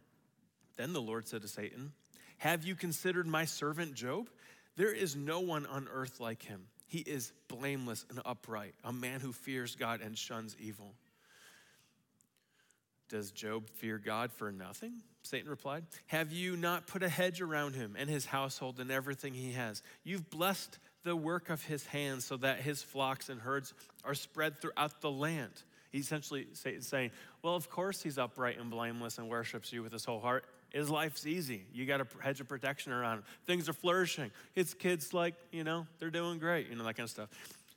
Then 0.76 0.92
the 0.92 1.00
Lord 1.00 1.26
said 1.26 1.42
to 1.42 1.48
Satan, 1.48 1.92
Have 2.38 2.64
you 2.64 2.74
considered 2.74 3.26
my 3.26 3.46
servant 3.46 3.94
Job? 3.94 4.28
There 4.76 4.92
is 4.92 5.16
no 5.16 5.40
one 5.40 5.64
on 5.64 5.88
earth 5.90 6.20
like 6.20 6.42
him. 6.42 6.66
He 6.86 6.98
is 6.98 7.32
blameless 7.48 8.04
and 8.10 8.20
upright, 8.24 8.74
a 8.84 8.92
man 8.92 9.20
who 9.20 9.32
fears 9.32 9.76
God 9.76 10.00
and 10.02 10.16
shuns 10.16 10.56
evil. 10.60 10.94
Does 13.10 13.32
Job 13.32 13.68
fear 13.74 13.98
God 13.98 14.32
for 14.32 14.50
nothing? 14.50 15.02
Satan 15.22 15.50
replied. 15.50 15.84
Have 16.06 16.32
you 16.32 16.56
not 16.56 16.86
put 16.86 17.02
a 17.02 17.08
hedge 17.08 17.40
around 17.40 17.74
him 17.74 17.96
and 17.98 18.08
his 18.08 18.24
household 18.24 18.80
and 18.80 18.90
everything 18.90 19.34
he 19.34 19.52
has? 19.52 19.82
You've 20.04 20.30
blessed 20.30 20.78
the 21.02 21.16
work 21.16 21.50
of 21.50 21.62
his 21.64 21.84
hands 21.86 22.24
so 22.24 22.36
that 22.38 22.60
his 22.60 22.82
flocks 22.82 23.28
and 23.28 23.40
herds 23.40 23.74
are 24.04 24.14
spread 24.14 24.60
throughout 24.60 25.00
the 25.00 25.10
land. 25.10 25.52
He 25.90 25.98
essentially 25.98 26.46
saying, 26.54 27.10
Well, 27.42 27.56
of 27.56 27.68
course 27.68 28.00
he's 28.00 28.16
upright 28.16 28.58
and 28.58 28.70
blameless 28.70 29.18
and 29.18 29.28
worships 29.28 29.72
you 29.72 29.82
with 29.82 29.92
his 29.92 30.04
whole 30.04 30.20
heart. 30.20 30.44
His 30.70 30.88
life's 30.88 31.26
easy. 31.26 31.64
You 31.72 31.84
got 31.84 32.00
a 32.00 32.06
hedge 32.20 32.40
of 32.40 32.48
protection 32.48 32.92
around 32.92 33.18
him. 33.18 33.24
Things 33.44 33.68
are 33.68 33.72
flourishing. 33.72 34.30
His 34.54 34.72
kids, 34.72 35.12
like, 35.12 35.34
you 35.50 35.64
know, 35.64 35.86
they're 35.98 36.10
doing 36.10 36.38
great, 36.38 36.68
you 36.68 36.76
know, 36.76 36.84
that 36.84 36.96
kind 36.96 37.06
of 37.06 37.10
stuff. 37.10 37.28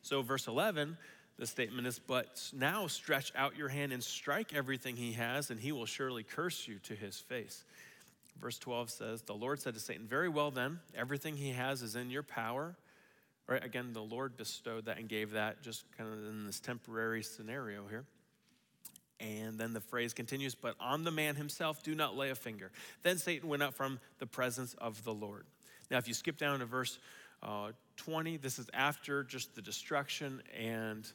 So, 0.03 0.21
verse 0.21 0.47
11, 0.47 0.95
the 1.43 1.47
statement 1.47 1.85
is, 1.85 1.99
But 1.99 2.41
now 2.53 2.87
stretch 2.87 3.33
out 3.35 3.57
your 3.57 3.67
hand 3.67 3.91
and 3.91 4.01
strike 4.01 4.53
everything 4.53 4.95
he 4.95 5.11
has, 5.11 5.49
and 5.49 5.59
he 5.59 5.73
will 5.73 5.85
surely 5.85 6.23
curse 6.23 6.69
you 6.69 6.79
to 6.83 6.95
his 6.95 7.19
face. 7.19 7.65
Verse 8.39 8.57
12 8.57 8.89
says, 8.89 9.21
The 9.23 9.33
Lord 9.33 9.59
said 9.59 9.73
to 9.73 9.79
Satan, 9.81 10.07
Very 10.07 10.29
well 10.29 10.51
then, 10.51 10.79
everything 10.95 11.35
he 11.35 11.49
has 11.49 11.81
is 11.81 11.97
in 11.97 12.09
your 12.09 12.23
power. 12.23 12.77
Right? 13.45 13.63
Again, 13.63 13.91
the 13.91 14.01
Lord 14.01 14.37
bestowed 14.37 14.85
that 14.85 14.99
and 14.99 15.09
gave 15.09 15.31
that 15.31 15.61
just 15.61 15.83
kind 15.97 16.13
of 16.13 16.17
in 16.29 16.45
this 16.45 16.61
temporary 16.61 17.23
scenario 17.23 17.87
here. 17.89 18.05
And 19.19 19.59
then 19.59 19.73
the 19.73 19.81
phrase 19.81 20.13
continues, 20.13 20.55
but 20.55 20.75
on 20.79 21.03
the 21.03 21.11
man 21.11 21.35
himself 21.35 21.83
do 21.83 21.93
not 21.93 22.15
lay 22.15 22.29
a 22.29 22.35
finger. 22.35 22.71
Then 23.01 23.17
Satan 23.17 23.49
went 23.49 23.61
out 23.61 23.73
from 23.73 23.99
the 24.19 24.27
presence 24.27 24.75
of 24.75 25.03
the 25.03 25.13
Lord. 25.13 25.43
Now, 25.91 25.97
if 25.97 26.07
you 26.07 26.13
skip 26.13 26.37
down 26.37 26.59
to 26.59 26.65
verse 26.65 26.99
uh, 27.41 27.71
20, 27.97 28.37
this 28.37 28.59
is 28.59 28.69
after 28.73 29.25
just 29.25 29.55
the 29.55 29.61
destruction 29.61 30.41
and 30.57 31.11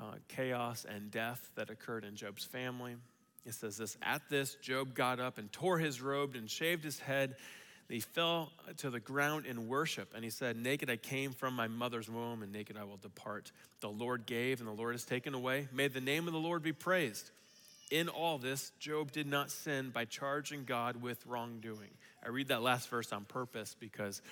uh, 0.00 0.14
chaos 0.28 0.86
and 0.88 1.10
death 1.10 1.50
that 1.56 1.70
occurred 1.70 2.04
in 2.04 2.16
Job's 2.16 2.44
family. 2.44 2.96
It 3.44 3.54
says 3.54 3.76
this 3.76 3.96
At 4.02 4.22
this, 4.30 4.54
Job 4.56 4.94
got 4.94 5.20
up 5.20 5.38
and 5.38 5.52
tore 5.52 5.78
his 5.78 6.00
robe 6.00 6.34
and 6.34 6.50
shaved 6.50 6.84
his 6.84 6.98
head. 6.98 7.36
He 7.88 8.00
fell 8.00 8.52
to 8.78 8.90
the 8.90 9.00
ground 9.00 9.46
in 9.46 9.66
worship, 9.66 10.12
and 10.14 10.22
he 10.22 10.30
said, 10.30 10.56
Naked 10.56 10.88
I 10.88 10.96
came 10.96 11.32
from 11.32 11.54
my 11.54 11.66
mother's 11.66 12.08
womb, 12.08 12.42
and 12.42 12.52
naked 12.52 12.76
I 12.76 12.84
will 12.84 12.98
depart. 12.98 13.50
The 13.80 13.90
Lord 13.90 14.26
gave, 14.26 14.60
and 14.60 14.68
the 14.68 14.72
Lord 14.72 14.94
has 14.94 15.04
taken 15.04 15.34
away. 15.34 15.66
May 15.72 15.88
the 15.88 16.00
name 16.00 16.28
of 16.28 16.32
the 16.32 16.38
Lord 16.38 16.62
be 16.62 16.72
praised. 16.72 17.30
In 17.90 18.08
all 18.08 18.38
this, 18.38 18.70
Job 18.78 19.10
did 19.10 19.26
not 19.26 19.50
sin 19.50 19.90
by 19.90 20.04
charging 20.04 20.64
God 20.64 21.02
with 21.02 21.26
wrongdoing. 21.26 21.90
I 22.24 22.28
read 22.28 22.48
that 22.48 22.62
last 22.62 22.88
verse 22.88 23.12
on 23.12 23.24
purpose 23.24 23.74
because 23.80 24.22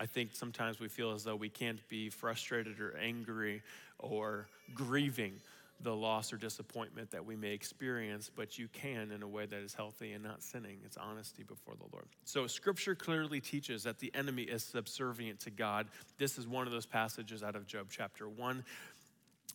I 0.00 0.06
think 0.06 0.30
sometimes 0.32 0.80
we 0.80 0.88
feel 0.88 1.12
as 1.12 1.24
though 1.24 1.36
we 1.36 1.50
can't 1.50 1.86
be 1.90 2.08
frustrated 2.08 2.80
or 2.80 2.96
angry 2.96 3.62
or 3.98 4.48
grieving 4.74 5.34
the 5.82 5.94
loss 5.94 6.32
or 6.32 6.38
disappointment 6.38 7.10
that 7.10 7.24
we 7.24 7.36
may 7.36 7.52
experience, 7.52 8.30
but 8.34 8.58
you 8.58 8.68
can 8.68 9.12
in 9.12 9.22
a 9.22 9.28
way 9.28 9.44
that 9.44 9.60
is 9.60 9.74
healthy 9.74 10.12
and 10.12 10.24
not 10.24 10.42
sinning. 10.42 10.78
It's 10.84 10.96
honesty 10.96 11.42
before 11.42 11.74
the 11.74 11.84
Lord. 11.92 12.06
So, 12.24 12.46
scripture 12.46 12.94
clearly 12.94 13.40
teaches 13.40 13.82
that 13.84 13.98
the 13.98 14.10
enemy 14.14 14.42
is 14.42 14.64
subservient 14.64 15.40
to 15.40 15.50
God. 15.50 15.86
This 16.18 16.38
is 16.38 16.46
one 16.46 16.66
of 16.66 16.72
those 16.72 16.86
passages 16.86 17.42
out 17.42 17.54
of 17.54 17.66
Job 17.66 17.88
chapter 17.90 18.28
1. 18.28 18.64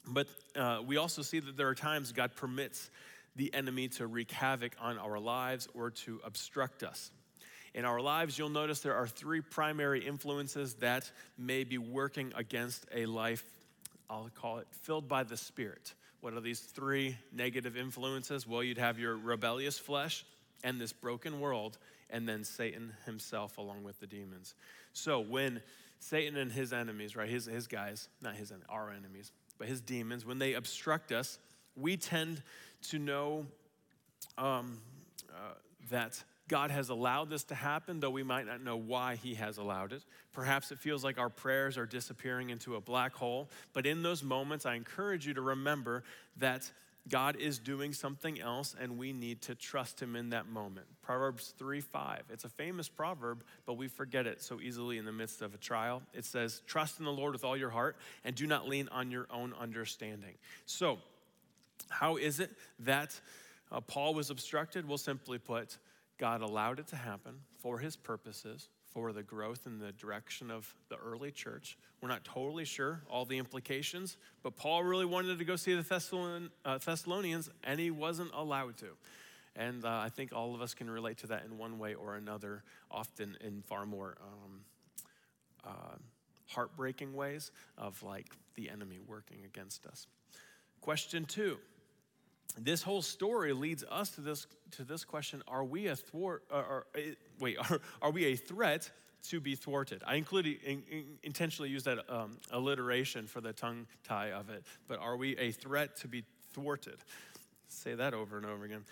But 0.07 0.27
uh, 0.55 0.81
we 0.85 0.97
also 0.97 1.23
see 1.23 1.39
that 1.39 1.57
there 1.57 1.67
are 1.67 1.75
times 1.75 2.11
God 2.11 2.35
permits 2.35 2.91
the 3.35 3.51
enemy 3.53 3.87
to 3.89 4.05
wreak 4.05 4.31
havoc 4.31 4.75
on 4.79 4.99
our 4.99 5.19
lives 5.19 5.67
or 5.73 5.89
to 5.89 6.21
obstruct 6.23 6.83
us. 6.83 7.11
In 7.75 7.83
our 7.83 7.99
lives, 7.99 8.39
you'll 8.39 8.47
notice 8.47 8.79
there 8.79 8.95
are 8.95 9.05
three 9.05 9.41
primary 9.41 10.07
influences 10.07 10.75
that 10.75 11.11
may 11.37 11.65
be 11.65 11.77
working 11.77 12.31
against 12.33 12.85
a 12.95 13.05
life, 13.05 13.43
I'll 14.09 14.29
call 14.33 14.59
it 14.59 14.67
filled 14.83 15.09
by 15.09 15.23
the 15.23 15.35
Spirit. 15.35 15.93
What 16.21 16.33
are 16.33 16.39
these 16.39 16.61
three 16.61 17.17
negative 17.33 17.75
influences? 17.75 18.47
Well, 18.47 18.63
you'd 18.63 18.77
have 18.77 18.97
your 18.97 19.17
rebellious 19.17 19.77
flesh 19.77 20.23
and 20.63 20.79
this 20.79 20.93
broken 20.93 21.41
world, 21.41 21.77
and 22.09 22.25
then 22.29 22.45
Satan 22.45 22.93
himself 23.05 23.57
along 23.57 23.83
with 23.83 23.99
the 23.99 24.07
demons. 24.07 24.53
So 24.93 25.19
when 25.19 25.61
Satan 25.99 26.37
and 26.37 26.53
his 26.53 26.71
enemies, 26.71 27.17
right, 27.17 27.27
his, 27.27 27.43
his 27.45 27.67
guys, 27.67 28.07
not 28.21 28.35
his, 28.35 28.53
our 28.69 28.89
enemies, 28.89 29.33
but 29.57 29.67
his 29.67 29.81
demons, 29.81 30.25
when 30.25 30.39
they 30.39 30.53
obstruct 30.53 31.11
us, 31.11 31.39
we 31.75 31.97
tend 31.97 32.41
to 32.83 32.99
know 32.99 33.45
um, 34.37 34.77
uh, 35.29 35.55
that 35.89 36.23
God 36.47 36.69
has 36.69 36.89
allowed 36.89 37.29
this 37.29 37.43
to 37.45 37.55
happen, 37.55 37.99
though 37.99 38.11
we 38.11 38.23
might 38.23 38.45
not 38.45 38.61
know 38.61 38.77
why 38.77 39.15
He 39.15 39.35
has 39.35 39.57
allowed 39.57 39.93
it. 39.93 40.03
Perhaps 40.31 40.71
it 40.71 40.79
feels 40.79 41.03
like 41.03 41.17
our 41.17 41.29
prayers 41.29 41.77
are 41.77 41.85
disappearing 41.85 42.51
into 42.51 42.75
a 42.75 42.81
black 42.81 43.13
hole. 43.13 43.49
But 43.73 43.85
in 43.85 44.03
those 44.03 44.21
moments, 44.21 44.65
I 44.65 44.75
encourage 44.75 45.25
you 45.25 45.33
to 45.33 45.41
remember 45.41 46.03
that 46.37 46.69
God 47.07 47.35
is 47.35 47.59
doing 47.59 47.93
something 47.93 48.39
else 48.41 48.75
and 48.79 48.97
we 48.97 49.13
need 49.13 49.41
to 49.43 49.55
trust 49.55 50.01
Him 50.01 50.15
in 50.15 50.29
that 50.29 50.47
moment. 50.47 50.87
Proverbs 51.01 51.53
3 51.57 51.81
5. 51.81 52.23
It's 52.31 52.45
a 52.45 52.49
famous 52.49 52.89
proverb, 52.89 53.43
but 53.65 53.73
we 53.73 53.87
forget 53.87 54.25
it 54.25 54.41
so 54.41 54.59
easily 54.59 54.97
in 54.97 55.05
the 55.05 55.11
midst 55.11 55.41
of 55.41 55.53
a 55.53 55.57
trial. 55.57 56.01
It 56.13 56.25
says, 56.25 56.61
Trust 56.65 56.99
in 56.99 57.05
the 57.05 57.11
Lord 57.11 57.33
with 57.33 57.43
all 57.43 57.55
your 57.57 57.69
heart 57.69 57.97
and 58.23 58.35
do 58.35 58.47
not 58.47 58.67
lean 58.67 58.87
on 58.91 59.11
your 59.11 59.27
own 59.31 59.53
understanding. 59.59 60.35
So, 60.65 60.97
how 61.89 62.15
is 62.17 62.39
it 62.39 62.51
that 62.79 63.19
uh, 63.71 63.81
Paul 63.81 64.15
was 64.15 64.31
obstructed? 64.31 64.87
Well, 64.87 64.97
simply 64.97 65.37
put, 65.37 65.77
God 66.17 66.41
allowed 66.41 66.79
it 66.79 66.87
to 66.87 66.95
happen 66.95 67.41
for 67.59 67.79
his 67.79 67.95
purposes, 67.95 68.69
for 68.85 69.11
the 69.11 69.23
growth 69.23 69.65
and 69.65 69.81
the 69.81 69.91
direction 69.91 70.49
of 70.49 70.73
the 70.89 70.95
early 70.95 71.31
church. 71.31 71.77
We're 72.01 72.09
not 72.09 72.23
totally 72.23 72.65
sure 72.65 73.01
all 73.09 73.25
the 73.25 73.37
implications, 73.37 74.17
but 74.41 74.55
Paul 74.55 74.83
really 74.83 75.05
wanted 75.05 75.37
to 75.39 75.45
go 75.45 75.55
see 75.55 75.73
the 75.75 76.49
uh, 76.63 76.77
Thessalonians, 76.77 77.49
and 77.63 77.79
he 77.79 77.91
wasn't 77.91 78.31
allowed 78.33 78.77
to. 78.77 78.87
And 79.57 79.85
uh, 79.85 79.89
I 79.89 80.09
think 80.09 80.33
all 80.33 80.53
of 80.53 80.61
us 80.61 80.73
can 80.73 80.89
relate 80.89 81.17
to 81.19 81.27
that 81.27 81.45
in 81.45 81.57
one 81.57 81.79
way 81.79 81.93
or 81.93 82.15
another, 82.15 82.63
often 82.91 83.37
in 83.41 83.61
far 83.61 83.85
more 83.85 84.15
um, 84.21 84.61
uh, 85.63 85.95
heartbreaking 86.47 87.13
ways 87.13 87.51
of 87.77 88.01
like 88.03 88.27
the 88.55 88.69
enemy 88.69 88.99
working 89.05 89.39
against 89.45 89.85
us. 89.85 90.07
Question 90.81 91.25
two 91.25 91.57
this 92.57 92.81
whole 92.81 93.01
story 93.01 93.53
leads 93.53 93.83
us 93.89 94.11
to 94.11 94.21
this, 94.21 94.47
to 94.71 94.83
this 94.83 95.03
question 95.03 95.43
Are 95.47 95.63
we 95.63 95.87
a 95.87 95.95
thwart, 95.95 96.43
or, 96.51 96.63
or 96.63 96.87
eh, 96.95 97.11
wait, 97.39 97.57
are, 97.69 97.79
are 98.01 98.11
we 98.11 98.25
a 98.25 98.35
threat 98.35 98.89
to 99.29 99.39
be 99.39 99.55
thwarted? 99.55 100.03
I 100.05 100.15
included, 100.15 100.61
in, 100.63 100.83
in, 100.89 101.05
intentionally 101.23 101.69
use 101.69 101.83
that 101.83 102.09
um, 102.09 102.37
alliteration 102.51 103.27
for 103.27 103.41
the 103.41 103.53
tongue 103.53 103.87
tie 104.03 104.31
of 104.31 104.49
it, 104.49 104.63
but 104.87 104.99
are 104.99 105.17
we 105.17 105.37
a 105.37 105.51
threat 105.51 105.97
to 105.97 106.07
be 106.07 106.23
thwarted? 106.53 106.97
Say 107.67 107.95
that 107.95 108.13
over 108.13 108.37
and 108.37 108.45
over 108.45 108.63
again. 108.63 108.85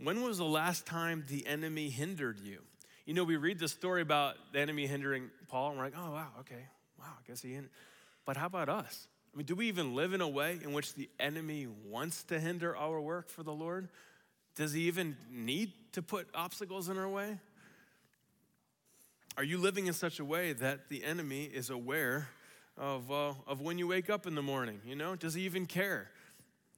When 0.00 0.22
was 0.22 0.38
the 0.38 0.44
last 0.44 0.86
time 0.86 1.24
the 1.28 1.46
enemy 1.46 1.90
hindered 1.90 2.38
you? 2.38 2.62
You 3.04 3.14
know, 3.14 3.24
we 3.24 3.36
read 3.36 3.58
the 3.58 3.68
story 3.68 4.02
about 4.02 4.36
the 4.52 4.60
enemy 4.60 4.86
hindering 4.86 5.30
Paul, 5.48 5.70
and 5.70 5.78
we're 5.78 5.84
like, 5.86 5.94
oh, 5.96 6.12
wow, 6.12 6.28
okay, 6.40 6.66
wow, 6.98 7.06
I 7.08 7.26
guess 7.26 7.40
he 7.40 7.52
hindered. 7.54 7.72
But 8.24 8.36
how 8.36 8.46
about 8.46 8.68
us? 8.68 9.08
I 9.32 9.36
mean, 9.36 9.46
do 9.46 9.54
we 9.54 9.68
even 9.68 9.94
live 9.94 10.12
in 10.12 10.20
a 10.20 10.28
way 10.28 10.58
in 10.62 10.72
which 10.72 10.94
the 10.94 11.08
enemy 11.20 11.66
wants 11.86 12.24
to 12.24 12.40
hinder 12.40 12.76
our 12.76 13.00
work 13.00 13.28
for 13.28 13.42
the 13.42 13.52
Lord? 13.52 13.88
Does 14.56 14.72
he 14.72 14.82
even 14.82 15.16
need 15.30 15.72
to 15.92 16.02
put 16.02 16.28
obstacles 16.34 16.88
in 16.88 16.98
our 16.98 17.08
way? 17.08 17.38
Are 19.36 19.44
you 19.44 19.58
living 19.58 19.86
in 19.86 19.92
such 19.92 20.18
a 20.18 20.24
way 20.24 20.52
that 20.54 20.88
the 20.88 21.04
enemy 21.04 21.44
is 21.44 21.70
aware 21.70 22.28
of, 22.76 23.10
uh, 23.12 23.34
of 23.46 23.60
when 23.60 23.78
you 23.78 23.86
wake 23.86 24.10
up 24.10 24.26
in 24.26 24.34
the 24.34 24.42
morning? 24.42 24.80
You 24.84 24.96
know, 24.96 25.14
does 25.14 25.34
he 25.34 25.42
even 25.42 25.66
care? 25.66 26.10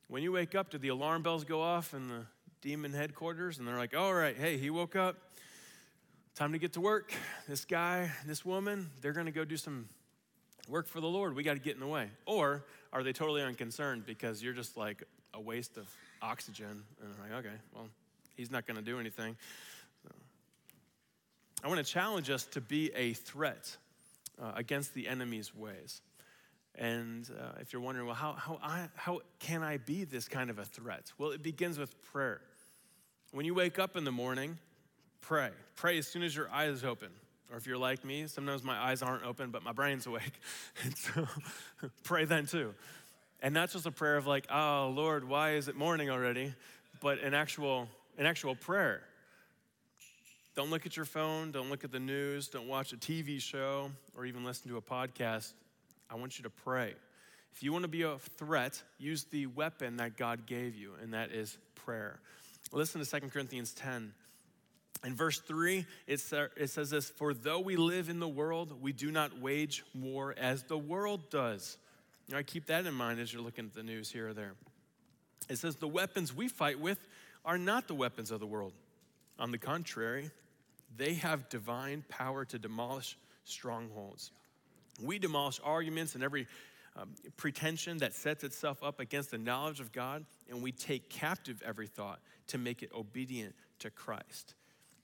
When 0.08 0.22
you 0.22 0.32
wake 0.32 0.54
up, 0.54 0.70
do 0.70 0.76
the 0.76 0.88
alarm 0.88 1.22
bells 1.22 1.44
go 1.44 1.62
off 1.62 1.94
in 1.94 2.08
the 2.08 2.26
demon 2.60 2.92
headquarters 2.92 3.58
and 3.58 3.66
they're 3.66 3.78
like, 3.78 3.96
all 3.96 4.12
right, 4.12 4.36
hey, 4.36 4.58
he 4.58 4.68
woke 4.68 4.96
up. 4.96 5.16
Time 6.34 6.52
to 6.52 6.58
get 6.58 6.74
to 6.74 6.80
work. 6.80 7.14
This 7.48 7.64
guy, 7.64 8.10
this 8.26 8.44
woman, 8.44 8.90
they're 9.00 9.12
going 9.12 9.26
to 9.26 9.32
go 9.32 9.44
do 9.44 9.56
some 9.56 9.88
work 10.70 10.86
for 10.86 11.00
the 11.00 11.08
Lord. 11.08 11.34
We 11.34 11.42
got 11.42 11.54
to 11.54 11.60
get 11.60 11.74
in 11.74 11.80
the 11.80 11.86
way. 11.86 12.08
Or 12.26 12.64
are 12.92 13.02
they 13.02 13.12
totally 13.12 13.42
unconcerned 13.42 14.06
because 14.06 14.42
you're 14.42 14.54
just 14.54 14.76
like 14.76 15.02
a 15.34 15.40
waste 15.40 15.76
of 15.76 15.88
oxygen? 16.22 16.84
And 17.02 17.10
like, 17.20 17.44
okay, 17.44 17.56
well, 17.74 17.88
he's 18.36 18.50
not 18.50 18.66
going 18.66 18.76
to 18.76 18.82
do 18.82 19.00
anything. 19.00 19.36
So, 20.04 20.10
I 21.64 21.68
want 21.68 21.84
to 21.84 21.92
challenge 21.92 22.30
us 22.30 22.44
to 22.46 22.60
be 22.60 22.90
a 22.94 23.14
threat 23.14 23.76
uh, 24.40 24.52
against 24.54 24.94
the 24.94 25.08
enemy's 25.08 25.54
ways. 25.54 26.00
And 26.76 27.28
uh, 27.38 27.58
if 27.60 27.72
you're 27.72 27.82
wondering, 27.82 28.06
well, 28.06 28.14
how, 28.14 28.32
how, 28.32 28.58
I, 28.62 28.88
how 28.94 29.20
can 29.40 29.62
I 29.62 29.76
be 29.78 30.04
this 30.04 30.28
kind 30.28 30.50
of 30.50 30.58
a 30.58 30.64
threat? 30.64 31.12
Well, 31.18 31.30
it 31.30 31.42
begins 31.42 31.78
with 31.78 32.00
prayer. 32.12 32.40
When 33.32 33.44
you 33.44 33.54
wake 33.54 33.78
up 33.78 33.96
in 33.96 34.04
the 34.04 34.12
morning, 34.12 34.58
pray. 35.20 35.50
Pray 35.76 35.98
as 35.98 36.06
soon 36.06 36.22
as 36.22 36.34
your 36.34 36.48
eyes 36.50 36.84
open. 36.84 37.10
Or 37.50 37.56
if 37.56 37.66
you're 37.66 37.78
like 37.78 38.04
me, 38.04 38.26
sometimes 38.26 38.62
my 38.62 38.76
eyes 38.76 39.02
aren't 39.02 39.24
open, 39.24 39.50
but 39.50 39.64
my 39.64 39.72
brain's 39.72 40.06
awake. 40.06 40.32
And 40.84 40.96
so 40.96 41.26
pray 42.04 42.24
then 42.24 42.46
too. 42.46 42.74
And 43.42 43.54
not 43.54 43.70
just 43.70 43.86
a 43.86 43.90
prayer 43.90 44.16
of 44.16 44.26
like, 44.26 44.46
oh 44.50 44.92
Lord, 44.94 45.28
why 45.28 45.52
is 45.52 45.68
it 45.68 45.76
morning 45.76 46.10
already? 46.10 46.54
But 47.00 47.20
an 47.20 47.34
actual, 47.34 47.88
an 48.18 48.26
actual 48.26 48.54
prayer. 48.54 49.02
Don't 50.54 50.70
look 50.70 50.84
at 50.84 50.96
your 50.96 51.06
phone, 51.06 51.52
don't 51.52 51.70
look 51.70 51.84
at 51.84 51.92
the 51.92 52.00
news, 52.00 52.48
don't 52.48 52.68
watch 52.68 52.92
a 52.92 52.96
TV 52.96 53.40
show, 53.40 53.90
or 54.16 54.26
even 54.26 54.44
listen 54.44 54.68
to 54.70 54.76
a 54.76 54.82
podcast. 54.82 55.52
I 56.10 56.16
want 56.16 56.38
you 56.38 56.42
to 56.42 56.50
pray. 56.50 56.94
If 57.52 57.62
you 57.62 57.72
want 57.72 57.82
to 57.82 57.88
be 57.88 58.02
a 58.02 58.18
threat, 58.36 58.82
use 58.98 59.24
the 59.24 59.46
weapon 59.46 59.96
that 59.96 60.16
God 60.16 60.46
gave 60.46 60.74
you, 60.74 60.92
and 61.02 61.14
that 61.14 61.30
is 61.32 61.56
prayer. 61.74 62.20
Listen 62.72 63.02
to 63.04 63.20
2 63.20 63.28
Corinthians 63.28 63.72
10. 63.72 64.12
In 65.04 65.14
verse 65.14 65.38
3, 65.40 65.86
it, 66.06 66.20
says 66.20 66.90
this 66.90 67.08
For 67.10 67.32
though 67.32 67.60
we 67.60 67.76
live 67.76 68.08
in 68.08 68.20
the 68.20 68.28
world, 68.28 68.82
we 68.82 68.92
do 68.92 69.10
not 69.10 69.40
wage 69.40 69.82
war 69.94 70.34
as 70.36 70.64
the 70.64 70.76
world 70.76 71.30
does. 71.30 71.78
I 72.34 72.42
keep 72.42 72.66
that 72.66 72.86
in 72.86 72.94
mind 72.94 73.18
as 73.18 73.32
you're 73.32 73.42
looking 73.42 73.66
at 73.66 73.74
the 73.74 73.82
news 73.82 74.10
here 74.10 74.28
or 74.28 74.34
there. 74.34 74.54
It 75.48 75.56
says, 75.56 75.76
The 75.76 75.88
weapons 75.88 76.34
we 76.34 76.48
fight 76.48 76.78
with 76.78 76.98
are 77.44 77.58
not 77.58 77.88
the 77.88 77.94
weapons 77.94 78.30
of 78.30 78.40
the 78.40 78.46
world. 78.46 78.74
On 79.38 79.50
the 79.50 79.58
contrary, 79.58 80.30
They 80.96 81.14
have 81.14 81.48
divine 81.48 82.04
power 82.08 82.44
to 82.44 82.58
demolish 82.58 83.16
strongholds. 83.44 84.32
We 85.02 85.18
demolish 85.18 85.60
arguments 85.64 86.14
and 86.14 86.22
every 86.22 86.46
um, 86.96 87.14
pretension 87.36 87.98
that 87.98 88.12
sets 88.12 88.44
itself 88.44 88.82
up 88.82 89.00
against 89.00 89.30
the 89.30 89.38
knowledge 89.38 89.80
of 89.80 89.92
God, 89.92 90.26
and 90.48 90.62
we 90.62 90.72
take 90.72 91.08
captive 91.08 91.62
every 91.64 91.86
thought 91.86 92.20
to 92.48 92.58
make 92.58 92.82
it 92.82 92.90
obedient 92.92 93.54
to 93.78 93.90
Christ. 93.90 94.54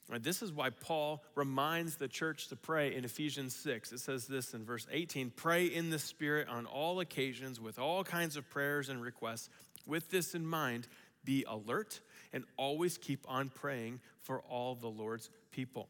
This 0.09 0.41
is 0.41 0.53
why 0.53 0.71
Paul 0.71 1.23
reminds 1.35 1.97
the 1.97 2.09
church 2.09 2.49
to 2.49 2.57
pray 2.57 2.95
in 2.95 3.05
Ephesians 3.05 3.57
6. 3.57 3.93
It 3.93 3.99
says 3.99 4.27
this 4.27 4.55
in 4.55 4.65
verse 4.65 4.87
18 4.91 5.33
Pray 5.35 5.67
in 5.67 5.91
the 5.91 5.99
Spirit 5.99 6.49
on 6.49 6.65
all 6.67 7.01
occasions 7.01 7.61
with 7.61 7.79
all 7.79 8.05
kinds 8.05 8.37
of 8.37 8.49
prayers 8.49 8.89
and 8.89 9.03
requests. 9.03 9.51
With 9.85 10.11
this 10.11 10.35
in 10.35 10.47
mind, 10.47 10.87
be 11.25 11.45
alert 11.49 12.01
and 12.33 12.45
always 12.57 12.99
keep 12.99 13.25
on 13.29 13.49
praying 13.49 14.01
for 14.23 14.41
all 14.49 14.75
the 14.75 14.89
Lord's 14.89 15.29
people. 15.51 15.89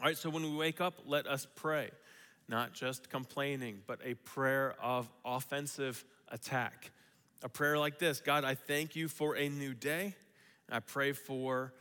All 0.00 0.06
right, 0.06 0.16
so 0.16 0.30
when 0.30 0.42
we 0.42 0.56
wake 0.56 0.80
up, 0.80 0.94
let 1.06 1.26
us 1.26 1.46
pray, 1.56 1.90
not 2.48 2.72
just 2.72 3.10
complaining, 3.10 3.82
but 3.86 3.98
a 4.04 4.14
prayer 4.14 4.74
of 4.80 5.08
offensive 5.24 6.04
attack. 6.28 6.90
A 7.42 7.48
prayer 7.48 7.78
like 7.78 7.98
this 7.98 8.20
God, 8.20 8.44
I 8.44 8.54
thank 8.54 8.96
you 8.96 9.06
for 9.06 9.36
a 9.36 9.48
new 9.48 9.74
day. 9.74 10.14
I 10.70 10.80
pray 10.80 11.12
for 11.12 11.72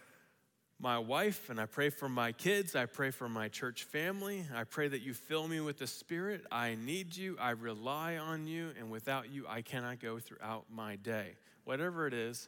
my 0.80 1.00
wife 1.00 1.50
and 1.50 1.60
I 1.60 1.66
pray 1.66 1.90
for 1.90 2.08
my 2.08 2.32
kids. 2.32 2.76
I 2.76 2.86
pray 2.86 3.10
for 3.10 3.28
my 3.28 3.48
church 3.48 3.84
family. 3.86 4.46
I 4.56 4.64
pray 4.64 4.88
that 4.88 5.02
you 5.02 5.14
fill 5.14 5.48
me 5.48 5.60
with 5.60 5.80
the 5.80 5.88
Spirit. 5.88 6.46
I 6.52 6.76
need 6.76 7.16
you. 7.16 7.36
I 7.40 7.52
rely 7.52 8.18
on 8.18 8.46
you. 8.46 8.70
And 8.78 8.92
without 8.92 9.32
you, 9.32 9.46
I 9.48 9.62
cannot 9.62 10.00
go 10.00 10.20
throughout 10.20 10.66
my 10.72 10.96
day. 10.98 11.36
Whatever 11.64 12.06
it 12.06 12.14
is, 12.14 12.48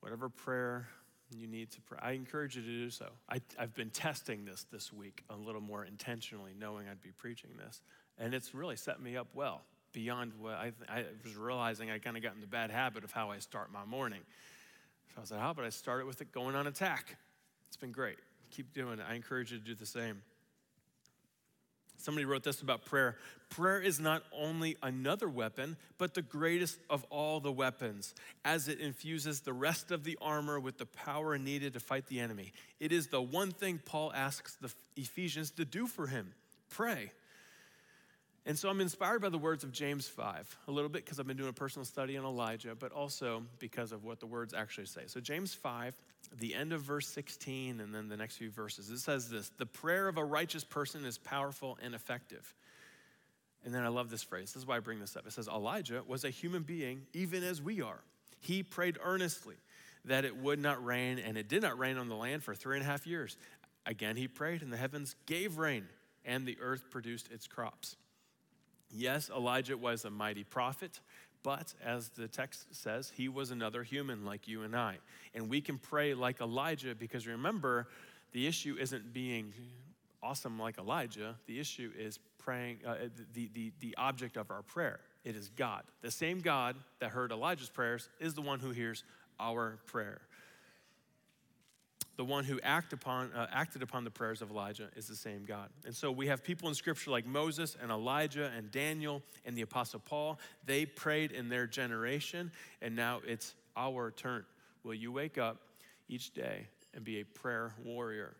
whatever 0.00 0.28
prayer 0.28 0.88
you 1.30 1.46
need 1.46 1.70
to 1.70 1.80
pray, 1.82 1.98
I 2.02 2.12
encourage 2.12 2.56
you 2.56 2.62
to 2.62 2.68
do 2.68 2.90
so. 2.90 3.10
I, 3.28 3.40
have 3.58 3.74
been 3.74 3.90
testing 3.90 4.44
this 4.44 4.66
this 4.72 4.92
week 4.92 5.22
a 5.30 5.36
little 5.36 5.60
more 5.60 5.84
intentionally, 5.84 6.52
knowing 6.58 6.88
I'd 6.88 7.00
be 7.00 7.12
preaching 7.16 7.50
this. 7.64 7.80
And 8.18 8.34
it's 8.34 8.54
really 8.54 8.76
set 8.76 9.00
me 9.00 9.16
up 9.16 9.28
well 9.34 9.62
beyond 9.92 10.32
what 10.38 10.54
I, 10.54 10.72
I 10.88 11.04
was 11.24 11.36
realizing 11.36 11.90
I 11.90 11.98
kind 11.98 12.16
of 12.16 12.22
got 12.22 12.34
in 12.34 12.40
the 12.40 12.46
bad 12.46 12.70
habit 12.70 13.04
of 13.04 13.12
how 13.12 13.30
I 13.30 13.38
start 13.38 13.72
my 13.72 13.84
morning. 13.84 14.20
So 15.14 15.18
I 15.18 15.20
was 15.20 15.30
like, 15.30 15.40
how 15.40 15.50
about 15.50 15.64
I 15.66 15.70
start 15.70 16.00
it 16.00 16.06
with 16.06 16.20
it 16.22 16.32
going 16.32 16.54
on 16.54 16.66
attack? 16.66 17.16
It's 17.68 17.76
been 17.76 17.92
great. 17.92 18.16
Keep 18.50 18.72
doing 18.72 18.98
it. 18.98 19.04
I 19.08 19.14
encourage 19.14 19.52
you 19.52 19.58
to 19.58 19.64
do 19.64 19.74
the 19.74 19.86
same. 19.86 20.22
Somebody 21.98 22.24
wrote 22.24 22.42
this 22.42 22.62
about 22.62 22.84
prayer. 22.84 23.16
Prayer 23.50 23.80
is 23.80 24.00
not 24.00 24.24
only 24.32 24.76
another 24.82 25.28
weapon, 25.28 25.76
but 25.98 26.14
the 26.14 26.22
greatest 26.22 26.78
of 26.90 27.04
all 27.10 27.38
the 27.38 27.52
weapons, 27.52 28.14
as 28.44 28.66
it 28.66 28.80
infuses 28.80 29.40
the 29.40 29.52
rest 29.52 29.92
of 29.92 30.02
the 30.02 30.18
armor 30.20 30.58
with 30.58 30.78
the 30.78 30.86
power 30.86 31.38
needed 31.38 31.74
to 31.74 31.80
fight 31.80 32.06
the 32.06 32.18
enemy. 32.18 32.52
It 32.80 32.90
is 32.90 33.08
the 33.08 33.22
one 33.22 33.52
thing 33.52 33.80
Paul 33.84 34.12
asks 34.14 34.56
the 34.56 34.72
Ephesians 34.96 35.50
to 35.52 35.64
do 35.64 35.86
for 35.86 36.06
him 36.06 36.32
pray. 36.70 37.12
And 38.44 38.58
so 38.58 38.68
I'm 38.68 38.80
inspired 38.80 39.22
by 39.22 39.28
the 39.28 39.38
words 39.38 39.62
of 39.62 39.70
James 39.70 40.08
5 40.08 40.58
a 40.66 40.72
little 40.72 40.88
bit 40.88 41.04
because 41.04 41.20
I've 41.20 41.28
been 41.28 41.36
doing 41.36 41.50
a 41.50 41.52
personal 41.52 41.84
study 41.84 42.16
on 42.16 42.24
Elijah, 42.24 42.74
but 42.74 42.90
also 42.90 43.44
because 43.60 43.92
of 43.92 44.02
what 44.02 44.18
the 44.18 44.26
words 44.26 44.52
actually 44.52 44.86
say. 44.86 45.02
So, 45.06 45.20
James 45.20 45.54
5, 45.54 45.94
the 46.40 46.54
end 46.54 46.72
of 46.72 46.82
verse 46.82 47.06
16, 47.08 47.80
and 47.80 47.94
then 47.94 48.08
the 48.08 48.16
next 48.16 48.38
few 48.38 48.50
verses, 48.50 48.90
it 48.90 48.98
says 48.98 49.28
this 49.28 49.50
The 49.58 49.66
prayer 49.66 50.08
of 50.08 50.18
a 50.18 50.24
righteous 50.24 50.64
person 50.64 51.04
is 51.04 51.18
powerful 51.18 51.78
and 51.82 51.94
effective. 51.94 52.52
And 53.64 53.72
then 53.72 53.84
I 53.84 53.88
love 53.88 54.10
this 54.10 54.24
phrase. 54.24 54.52
This 54.52 54.62
is 54.62 54.66
why 54.66 54.76
I 54.76 54.80
bring 54.80 54.98
this 54.98 55.16
up. 55.16 55.24
It 55.24 55.32
says, 55.32 55.46
Elijah 55.46 56.02
was 56.04 56.24
a 56.24 56.30
human 56.30 56.64
being, 56.64 57.02
even 57.12 57.44
as 57.44 57.62
we 57.62 57.80
are. 57.80 58.00
He 58.40 58.64
prayed 58.64 58.98
earnestly 59.04 59.54
that 60.04 60.24
it 60.24 60.36
would 60.36 60.58
not 60.58 60.84
rain, 60.84 61.20
and 61.20 61.38
it 61.38 61.46
did 61.46 61.62
not 61.62 61.78
rain 61.78 61.96
on 61.96 62.08
the 62.08 62.16
land 62.16 62.42
for 62.42 62.56
three 62.56 62.76
and 62.76 62.84
a 62.84 62.88
half 62.90 63.06
years. 63.06 63.36
Again, 63.86 64.16
he 64.16 64.26
prayed, 64.26 64.62
and 64.62 64.72
the 64.72 64.76
heavens 64.76 65.14
gave 65.26 65.58
rain, 65.58 65.86
and 66.24 66.44
the 66.44 66.58
earth 66.60 66.90
produced 66.90 67.30
its 67.30 67.46
crops. 67.46 67.94
Yes, 68.92 69.30
Elijah 69.30 69.76
was 69.76 70.04
a 70.04 70.10
mighty 70.10 70.44
prophet, 70.44 71.00
but 71.42 71.74
as 71.84 72.10
the 72.10 72.28
text 72.28 72.74
says, 72.74 73.10
he 73.14 73.28
was 73.28 73.50
another 73.50 73.82
human 73.82 74.24
like 74.24 74.46
you 74.46 74.62
and 74.62 74.76
I. 74.76 74.98
And 75.34 75.48
we 75.48 75.60
can 75.60 75.78
pray 75.78 76.14
like 76.14 76.40
Elijah 76.40 76.94
because 76.94 77.26
remember, 77.26 77.88
the 78.32 78.46
issue 78.46 78.76
isn't 78.78 79.12
being 79.12 79.52
awesome 80.22 80.58
like 80.58 80.78
Elijah. 80.78 81.36
The 81.46 81.58
issue 81.58 81.90
is 81.98 82.18
praying, 82.38 82.78
uh, 82.86 82.96
the, 83.34 83.48
the, 83.54 83.72
the 83.80 83.94
object 83.96 84.36
of 84.36 84.50
our 84.50 84.62
prayer. 84.62 85.00
It 85.24 85.36
is 85.36 85.48
God. 85.56 85.82
The 86.02 86.10
same 86.10 86.40
God 86.40 86.76
that 87.00 87.10
heard 87.10 87.32
Elijah's 87.32 87.70
prayers 87.70 88.08
is 88.20 88.34
the 88.34 88.42
one 88.42 88.60
who 88.60 88.70
hears 88.70 89.04
our 89.40 89.78
prayer 89.86 90.20
the 92.16 92.24
one 92.24 92.44
who 92.44 92.60
act 92.62 92.92
upon, 92.92 93.32
uh, 93.32 93.46
acted 93.52 93.82
upon 93.82 94.04
the 94.04 94.10
prayers 94.10 94.42
of 94.42 94.50
Elijah 94.50 94.88
is 94.96 95.06
the 95.06 95.16
same 95.16 95.44
God. 95.44 95.70
And 95.84 95.94
so 95.94 96.12
we 96.12 96.26
have 96.26 96.44
people 96.44 96.68
in 96.68 96.74
Scripture 96.74 97.10
like 97.10 97.26
Moses 97.26 97.76
and 97.80 97.90
Elijah 97.90 98.50
and 98.56 98.70
Daniel 98.70 99.22
and 99.44 99.56
the 99.56 99.62
Apostle 99.62 100.00
Paul. 100.00 100.38
They 100.66 100.84
prayed 100.84 101.32
in 101.32 101.48
their 101.48 101.66
generation, 101.66 102.52
and 102.80 102.94
now 102.94 103.20
it's 103.26 103.54
our 103.76 104.10
turn. 104.10 104.44
Will 104.84 104.94
you 104.94 105.12
wake 105.12 105.38
up 105.38 105.58
each 106.08 106.32
day 106.32 106.66
and 106.94 107.04
be 107.04 107.20
a 107.20 107.24
prayer 107.24 107.74
warrior? 107.84 108.36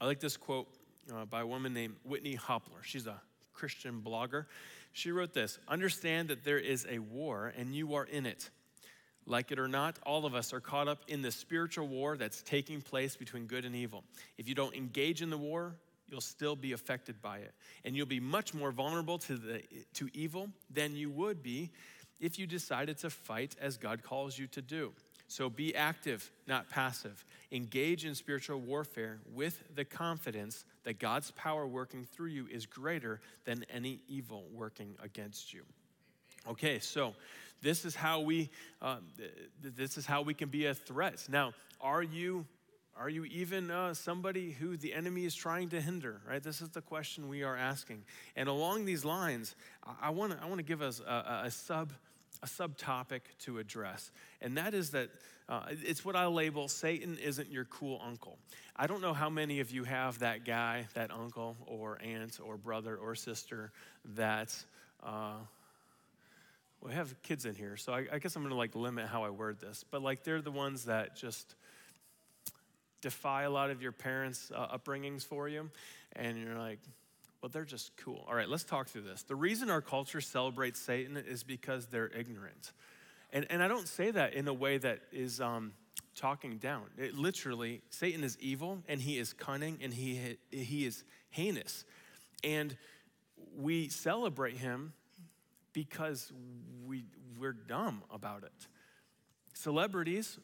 I 0.00 0.06
like 0.06 0.20
this 0.20 0.36
quote 0.36 0.68
uh, 1.12 1.24
by 1.26 1.42
a 1.42 1.46
woman 1.46 1.74
named 1.74 1.96
Whitney 2.04 2.36
Hopler. 2.36 2.82
She's 2.82 3.06
a 3.06 3.20
Christian 3.52 4.02
blogger. 4.04 4.46
She 4.92 5.10
wrote 5.10 5.34
this 5.34 5.58
Understand 5.68 6.28
that 6.28 6.44
there 6.44 6.58
is 6.58 6.86
a 6.88 6.98
war 6.98 7.52
and 7.56 7.74
you 7.74 7.94
are 7.94 8.04
in 8.04 8.26
it. 8.26 8.50
Like 9.26 9.50
it 9.52 9.58
or 9.58 9.68
not, 9.68 9.98
all 10.04 10.26
of 10.26 10.34
us 10.34 10.52
are 10.52 10.60
caught 10.60 10.88
up 10.88 10.98
in 11.08 11.22
the 11.22 11.30
spiritual 11.30 11.88
war 11.88 12.16
that's 12.16 12.42
taking 12.42 12.80
place 12.82 13.16
between 13.16 13.46
good 13.46 13.64
and 13.64 13.74
evil. 13.74 14.04
If 14.36 14.48
you 14.48 14.54
don't 14.54 14.74
engage 14.74 15.22
in 15.22 15.30
the 15.30 15.38
war, 15.38 15.74
you'll 16.08 16.20
still 16.20 16.56
be 16.56 16.72
affected 16.72 17.22
by 17.22 17.38
it. 17.38 17.52
And 17.84 17.96
you'll 17.96 18.06
be 18.06 18.20
much 18.20 18.52
more 18.52 18.70
vulnerable 18.70 19.18
to, 19.18 19.36
the, 19.36 19.62
to 19.94 20.08
evil 20.12 20.50
than 20.70 20.94
you 20.94 21.10
would 21.10 21.42
be 21.42 21.70
if 22.20 22.38
you 22.38 22.46
decided 22.46 22.98
to 22.98 23.10
fight 23.10 23.56
as 23.60 23.76
God 23.76 24.02
calls 24.02 24.38
you 24.38 24.46
to 24.48 24.62
do. 24.62 24.92
So 25.26 25.48
be 25.48 25.74
active, 25.74 26.30
not 26.46 26.68
passive. 26.68 27.24
Engage 27.50 28.04
in 28.04 28.14
spiritual 28.14 28.60
warfare 28.60 29.18
with 29.32 29.62
the 29.74 29.84
confidence 29.84 30.64
that 30.84 30.98
God's 30.98 31.30
power 31.32 31.66
working 31.66 32.04
through 32.04 32.28
you 32.28 32.46
is 32.50 32.66
greater 32.66 33.20
than 33.44 33.64
any 33.72 34.00
evil 34.06 34.44
working 34.52 34.94
against 35.02 35.52
you. 35.52 35.62
Okay, 36.46 36.78
so 36.78 37.14
this 37.64 37.84
is 37.84 37.96
how 37.96 38.20
we 38.20 38.50
uh, 38.80 38.98
this 39.60 39.96
is 39.96 40.06
how 40.06 40.22
we 40.22 40.34
can 40.34 40.50
be 40.50 40.66
a 40.66 40.74
threat. 40.74 41.26
Now, 41.28 41.54
are 41.80 42.02
you 42.02 42.46
are 42.96 43.08
you 43.08 43.24
even 43.24 43.70
uh, 43.70 43.94
somebody 43.94 44.52
who 44.52 44.76
the 44.76 44.92
enemy 44.92 45.24
is 45.24 45.34
trying 45.34 45.70
to 45.70 45.80
hinder? 45.80 46.20
Right. 46.28 46.42
This 46.42 46.60
is 46.60 46.68
the 46.68 46.82
question 46.82 47.28
we 47.28 47.42
are 47.42 47.56
asking. 47.56 48.04
And 48.36 48.48
along 48.48 48.84
these 48.84 49.04
lines, 49.04 49.56
I 50.00 50.10
want 50.10 50.32
to 50.32 50.38
I 50.40 50.46
want 50.46 50.58
to 50.58 50.64
give 50.64 50.82
us 50.82 51.00
a, 51.00 51.42
a 51.46 51.50
sub 51.50 51.90
a 52.42 52.46
subtopic 52.46 53.20
to 53.40 53.58
address, 53.58 54.12
and 54.42 54.58
that 54.58 54.74
is 54.74 54.90
that 54.90 55.08
uh, 55.48 55.62
it's 55.70 56.04
what 56.04 56.16
I 56.16 56.26
label 56.26 56.68
Satan 56.68 57.16
isn't 57.16 57.50
your 57.50 57.64
cool 57.64 58.00
uncle. 58.06 58.38
I 58.76 58.86
don't 58.86 59.00
know 59.00 59.14
how 59.14 59.30
many 59.30 59.60
of 59.60 59.70
you 59.70 59.84
have 59.84 60.18
that 60.18 60.44
guy, 60.44 60.86
that 60.94 61.10
uncle 61.10 61.56
or 61.66 61.98
aunt 62.02 62.40
or 62.44 62.56
brother 62.56 62.96
or 62.96 63.14
sister 63.14 63.72
that 64.16 64.54
uh, 65.02 65.36
we 66.84 66.92
have 66.92 67.14
kids 67.22 67.46
in 67.46 67.54
here, 67.54 67.76
so 67.76 67.92
I, 67.92 68.06
I 68.12 68.18
guess 68.18 68.36
I'm 68.36 68.42
gonna 68.42 68.54
like 68.54 68.74
limit 68.74 69.06
how 69.06 69.24
I 69.24 69.30
word 69.30 69.58
this, 69.60 69.84
but 69.90 70.02
like 70.02 70.22
they're 70.22 70.42
the 70.42 70.50
ones 70.50 70.84
that 70.84 71.16
just 71.16 71.54
defy 73.00 73.42
a 73.42 73.50
lot 73.50 73.70
of 73.70 73.82
your 73.82 73.92
parents' 73.92 74.52
uh, 74.54 74.76
upbringings 74.76 75.22
for 75.24 75.48
you, 75.48 75.70
and 76.14 76.38
you're 76.38 76.58
like, 76.58 76.78
well, 77.44 77.50
they're 77.50 77.64
just 77.64 77.96
cool. 77.98 78.24
All 78.28 78.34
right, 78.34 78.48
let's 78.48 78.64
talk 78.64 78.88
through 78.88 79.02
this. 79.02 79.22
The 79.22 79.34
reason 79.34 79.68
our 79.68 79.82
culture 79.82 80.22
celebrates 80.22 80.80
Satan 80.80 81.16
is 81.16 81.42
because 81.42 81.86
they're 81.86 82.08
ignorant. 82.08 82.72
And, 83.34 83.46
and 83.50 83.62
I 83.62 83.68
don't 83.68 83.86
say 83.86 84.10
that 84.12 84.32
in 84.32 84.48
a 84.48 84.54
way 84.54 84.78
that 84.78 85.00
is 85.12 85.42
um, 85.42 85.72
talking 86.14 86.56
down. 86.56 86.84
It 86.96 87.14
literally, 87.18 87.82
Satan 87.90 88.24
is 88.24 88.38
evil 88.40 88.78
and 88.88 88.98
he 88.98 89.18
is 89.18 89.34
cunning 89.34 89.78
and 89.82 89.92
he, 89.92 90.38
he 90.50 90.86
is 90.86 91.04
heinous. 91.28 91.84
And 92.42 92.76
we 93.58 93.88
celebrate 93.88 94.56
him 94.56 94.94
because 95.74 96.32
we, 96.86 97.04
we're 97.38 97.52
dumb 97.52 98.02
about 98.10 98.44
it. 98.44 98.68
Celebrities 99.52 100.38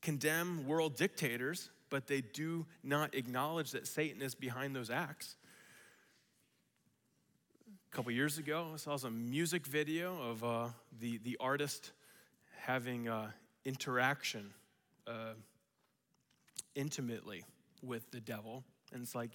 condemn 0.00 0.64
world 0.68 0.94
dictators, 0.96 1.70
but 1.90 2.06
they 2.06 2.20
do 2.20 2.64
not 2.84 3.14
acknowledge 3.14 3.72
that 3.72 3.88
Satan 3.88 4.22
is 4.22 4.36
behind 4.36 4.76
those 4.76 4.90
acts. 4.90 5.36
A 7.90 7.96
couple 7.96 8.12
years 8.12 8.38
ago, 8.38 8.70
I 8.74 8.76
saw 8.76 8.96
some 8.96 9.30
music 9.30 9.66
video 9.66 10.22
of 10.22 10.44
uh, 10.44 10.68
the, 11.00 11.18
the 11.18 11.36
artist 11.40 11.92
having 12.60 13.08
uh, 13.08 13.30
interaction 13.64 14.52
uh, 15.06 15.32
intimately 16.74 17.44
with 17.82 18.10
the 18.10 18.20
devil. 18.20 18.62
And 18.92 19.02
it's 19.02 19.14
like, 19.14 19.30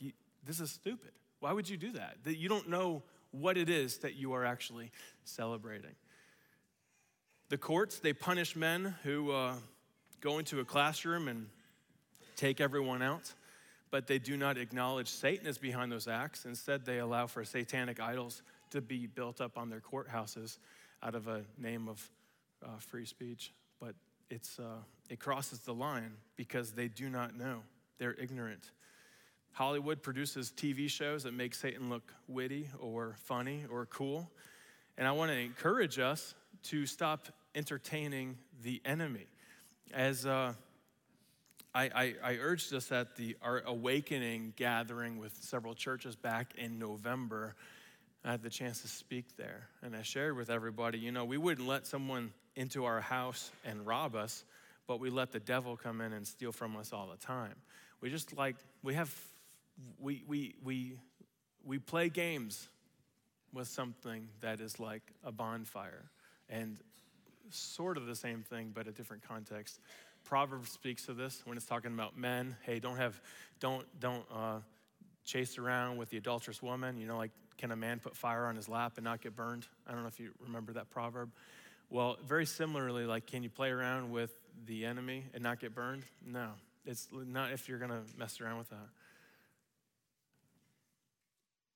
this 0.46 0.60
is 0.60 0.72
stupid. 0.72 1.12
Why 1.40 1.54
would 1.54 1.68
you 1.68 1.78
do 1.78 1.92
that? 1.94 2.18
That 2.24 2.38
you 2.38 2.48
don't 2.48 2.70
know 2.70 3.04
what 3.32 3.58
it 3.58 3.70
is 3.70 3.98
that 4.00 4.16
you 4.16 4.34
are 4.34 4.46
actually 4.46 4.92
celebrating. 5.24 5.96
The 7.50 7.58
courts, 7.58 8.00
they 8.00 8.14
punish 8.14 8.56
men 8.56 8.96
who 9.04 9.32
uh, 9.32 9.56
go 10.22 10.40
into 10.40 10.60
a 10.60 10.66
classroom 10.66 11.28
and 11.28 11.48
take 12.36 12.62
everyone 12.62 13.02
out, 13.02 13.34
but 13.90 14.08
they 14.08 14.20
do 14.20 14.38
not 14.38 14.58
acknowledge 14.58 15.10
Satan 15.10 15.48
is 15.48 15.58
behind 15.58 15.92
those 15.92 16.08
acts. 16.08 16.46
Instead, 16.46 16.86
they 16.86 17.00
allow 17.00 17.28
for 17.28 17.44
satanic 17.44 18.00
idols 18.00 18.42
to 18.70 18.82
be 18.82 19.06
built 19.06 19.42
up 19.42 19.58
on 19.58 19.70
their 19.70 19.82
courthouses 19.82 20.58
out 21.04 21.16
of 21.16 21.28
a 21.28 21.42
name 21.58 21.90
of 21.90 22.10
uh, 22.64 22.68
free 22.80 23.06
speech. 23.06 23.54
But 23.80 23.96
it's, 24.30 24.60
uh, 24.60 24.80
it 25.10 25.20
crosses 25.20 25.60
the 25.60 25.74
line 25.74 26.14
because 26.38 26.72
they 26.72 26.88
do 26.88 27.10
not 27.10 27.38
know, 27.38 27.64
they're 27.98 28.14
ignorant. 28.14 28.72
Hollywood 29.54 30.02
produces 30.02 30.52
TV 30.56 30.90
shows 30.90 31.24
that 31.24 31.34
make 31.34 31.54
Satan 31.54 31.90
look 31.90 32.14
witty 32.28 32.70
or 32.80 33.16
funny 33.24 33.66
or 33.70 33.86
cool. 33.86 34.30
And 34.98 35.08
I 35.08 35.12
want 35.12 35.32
to 35.32 35.38
encourage 35.38 36.00
us 36.00 36.34
to 36.64 36.86
stop 36.86 37.28
entertaining 37.56 38.38
the 38.64 38.82
enemy. 38.86 39.26
As 39.94 40.26
uh, 40.26 40.54
I, 41.74 41.84
I, 41.84 42.16
I, 42.24 42.38
urged 42.40 42.74
us 42.74 42.92
at 42.92 43.16
the 43.16 43.36
our 43.42 43.62
awakening 43.66 44.54
gathering 44.56 45.18
with 45.18 45.34
several 45.42 45.74
churches 45.74 46.16
back 46.16 46.54
in 46.58 46.80
November, 46.80 47.56
I 48.24 48.32
had 48.32 48.44
the 48.44 48.50
chance 48.50 48.82
to 48.82 48.88
speak 48.88 49.36
there. 49.38 49.68
And 49.82 49.96
I 49.96 50.02
shared 50.02 50.38
with 50.38 50.50
everybody, 50.50 51.00
you 51.00 51.12
know, 51.12 51.26
we 51.26 51.38
wouldn't 51.38 51.68
let 51.68 51.88
someone 51.88 52.32
into 52.56 52.86
our 52.86 53.02
house 53.02 53.52
and 53.66 53.86
rob 53.86 54.16
us, 54.16 54.44
but 54.88 55.00
we 55.00 55.10
let 55.10 55.32
the 55.32 55.40
devil 55.40 55.78
come 55.78 56.02
in 56.02 56.14
and 56.14 56.28
steal 56.28 56.52
from 56.52 56.76
us 56.76 56.94
all 56.94 57.08
the 57.08 57.26
time. 57.26 57.56
We 58.02 58.10
just 58.10 58.36
like, 58.38 58.56
we 58.84 58.94
have, 58.96 59.14
we, 60.00 60.24
we, 60.28 60.56
we, 60.64 60.98
we 61.64 61.80
play 61.80 62.10
games 62.10 62.70
with 63.54 63.68
something 63.68 64.28
that 64.42 64.60
is 64.60 64.80
like 64.80 65.04
a 65.24 65.32
bonfire 65.32 66.10
and 66.50 66.78
sort 67.50 67.98
of 67.98 68.06
the 68.06 68.16
same 68.16 68.44
thing, 68.44 68.72
but 68.74 68.88
a 68.88 68.92
different 68.92 69.28
context. 69.28 69.80
Proverbs 70.24 70.72
speaks 70.72 71.08
of 71.10 71.18
this 71.18 71.42
when 71.46 71.58
it's 71.58 71.66
talking 71.66 71.94
about 71.94 72.18
men. 72.18 72.56
Hey, 72.64 72.80
don't 72.80 72.98
have, 72.98 73.20
don't, 73.60 73.86
don't 74.00 74.26
uh, 74.34 74.60
chase 75.26 75.58
around 75.58 75.98
with 75.98 76.10
the 76.10 76.18
adulterous 76.18 76.62
woman. 76.62 76.98
You 76.98 77.08
know, 77.08 77.18
like, 77.18 77.32
can 77.58 77.72
a 77.72 77.76
man 77.76 78.00
put 78.00 78.16
fire 78.16 78.46
on 78.46 78.56
his 78.56 78.70
lap 78.70 78.94
and 78.98 79.04
not 79.04 79.22
get 79.22 79.36
burned? 79.36 79.68
I 79.88 79.92
don't 79.92 80.02
know 80.02 80.08
if 80.08 80.20
you 80.20 80.32
remember 80.40 80.74
that 80.74 80.90
proverb. 80.90 81.32
Well, 81.90 82.18
very 82.26 82.46
similarly, 82.46 83.06
like, 83.06 83.28
can 83.28 83.44
you 83.44 83.50
play 83.50 83.70
around 83.70 84.12
with 84.12 84.34
the 84.66 84.86
enemy 84.86 85.26
and 85.34 85.44
not 85.44 85.60
get 85.60 85.76
burned? 85.76 86.04
No, 86.26 86.48
it's 86.86 87.10
not 87.12 87.52
if 87.52 87.68
you're 87.68 87.80
to 87.80 88.02
mess 88.18 88.40
around 88.40 88.60
with 88.60 88.70
that. 88.70 88.88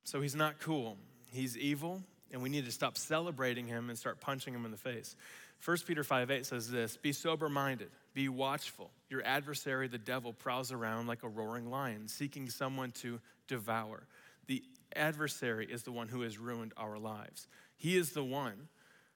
So 0.05 0.21
he's 0.21 0.35
not 0.35 0.59
cool. 0.59 0.97
He's 1.33 1.57
evil, 1.57 2.01
and 2.31 2.41
we 2.41 2.47
need 2.47 2.65
to 2.65 2.71
stop 2.71 2.95
celebrating 2.95 3.67
him 3.67 3.89
and 3.89 3.97
start 3.97 4.21
punching 4.21 4.53
him 4.53 4.63
in 4.63 4.71
the 4.71 4.77
face. 4.77 5.15
1 5.63 5.77
Peter 5.87 6.03
5 6.03 6.29
8 6.31 6.45
says 6.45 6.69
this 6.69 6.95
Be 6.95 7.11
sober 7.11 7.49
minded, 7.49 7.89
be 8.13 8.29
watchful. 8.29 8.91
Your 9.09 9.25
adversary, 9.25 9.87
the 9.87 9.97
devil, 9.97 10.31
prowls 10.31 10.71
around 10.71 11.07
like 11.07 11.23
a 11.23 11.27
roaring 11.27 11.71
lion, 11.71 12.07
seeking 12.07 12.49
someone 12.49 12.91
to 13.01 13.19
devour. 13.47 14.07
The 14.45 14.63
adversary 14.95 15.65
is 15.65 15.83
the 15.83 15.91
one 15.91 16.07
who 16.07 16.21
has 16.21 16.37
ruined 16.37 16.73
our 16.77 16.99
lives. 16.99 17.47
He 17.75 17.97
is 17.97 18.11
the 18.11 18.23
one 18.23 18.69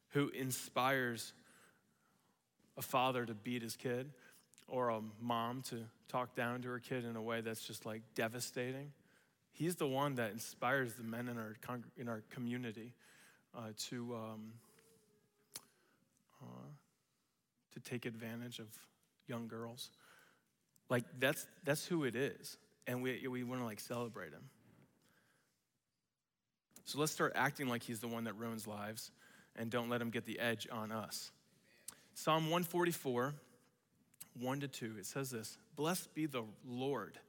who 0.10 0.30
inspires 0.30 1.34
a 2.78 2.82
father 2.82 3.26
to 3.26 3.36
beat 3.36 3.62
his 3.62 3.76
kid 3.76 4.10
or 4.68 4.90
a 4.90 5.02
mom 5.22 5.62
to 5.70 5.82
talk 6.08 6.36
down 6.36 6.64
to 6.64 6.70
her 6.70 6.80
kid 6.80 7.06
in 7.06 7.16
a 7.16 7.22
way 7.22 7.42
that's 7.42 7.62
just 7.62 7.86
like 7.86 8.02
devastating. 8.16 8.92
He's 9.60 9.76
the 9.76 9.88
one 9.88 10.16
that 10.16 10.32
inspires 10.32 10.94
the 10.94 11.04
men 11.04 11.28
in 11.28 11.38
our, 11.38 11.54
in 11.98 12.08
our 12.08 12.24
community 12.30 12.94
uh, 13.54 13.72
to, 13.90 14.16
um, 14.16 14.54
uh, 16.42 16.70
to 17.74 17.80
take 17.82 18.06
advantage 18.06 18.60
of 18.60 18.68
young 19.28 19.50
girls. 19.50 19.90
Like, 20.90 21.04
that's, 21.20 21.46
that's 21.66 21.86
who 21.86 22.06
it 22.06 22.16
is. 22.16 22.56
And 22.88 23.04
we, 23.04 23.28
we 23.28 23.44
want 23.44 23.60
to 23.60 23.66
like 23.66 23.82
celebrate 23.82 24.32
him. 24.32 24.50
So 26.86 26.98
let's 26.98 27.12
start 27.12 27.34
acting 27.36 27.68
like 27.68 27.84
he's 27.84 28.00
the 28.00 28.08
one 28.08 28.24
that 28.24 28.38
ruins 28.38 28.66
lives 28.66 29.12
and 29.58 29.70
don't 29.70 29.90
let 29.90 30.02
him 30.02 30.10
get 30.10 30.24
the 30.24 30.40
edge 30.40 30.70
on 30.72 30.94
us. 30.94 31.32
Psalm 32.14 32.44
144, 32.44 33.34
1 34.40 34.60
to 34.62 34.68
2, 34.70 34.96
it 35.00 35.06
says 35.06 35.32
this 35.32 35.58
Blessed 35.76 36.16
be 36.16 36.28
the 36.28 36.46
Lord 36.66 37.20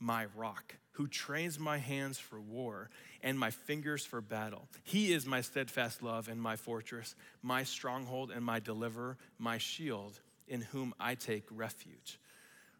my 0.00 0.26
rock, 0.36 0.76
who 0.92 1.06
trains 1.06 1.58
my 1.58 1.78
hands 1.78 2.18
for 2.18 2.40
war 2.40 2.90
and 3.22 3.38
my 3.38 3.50
fingers 3.50 4.04
for 4.04 4.20
battle. 4.20 4.68
He 4.82 5.12
is 5.12 5.26
my 5.26 5.40
steadfast 5.40 6.02
love 6.02 6.28
and 6.28 6.40
my 6.40 6.56
fortress, 6.56 7.14
my 7.42 7.64
stronghold 7.64 8.30
and 8.30 8.44
my 8.44 8.60
deliverer, 8.60 9.16
my 9.38 9.58
shield, 9.58 10.20
in 10.46 10.60
whom 10.60 10.94
I 11.00 11.14
take 11.14 11.44
refuge. 11.50 12.18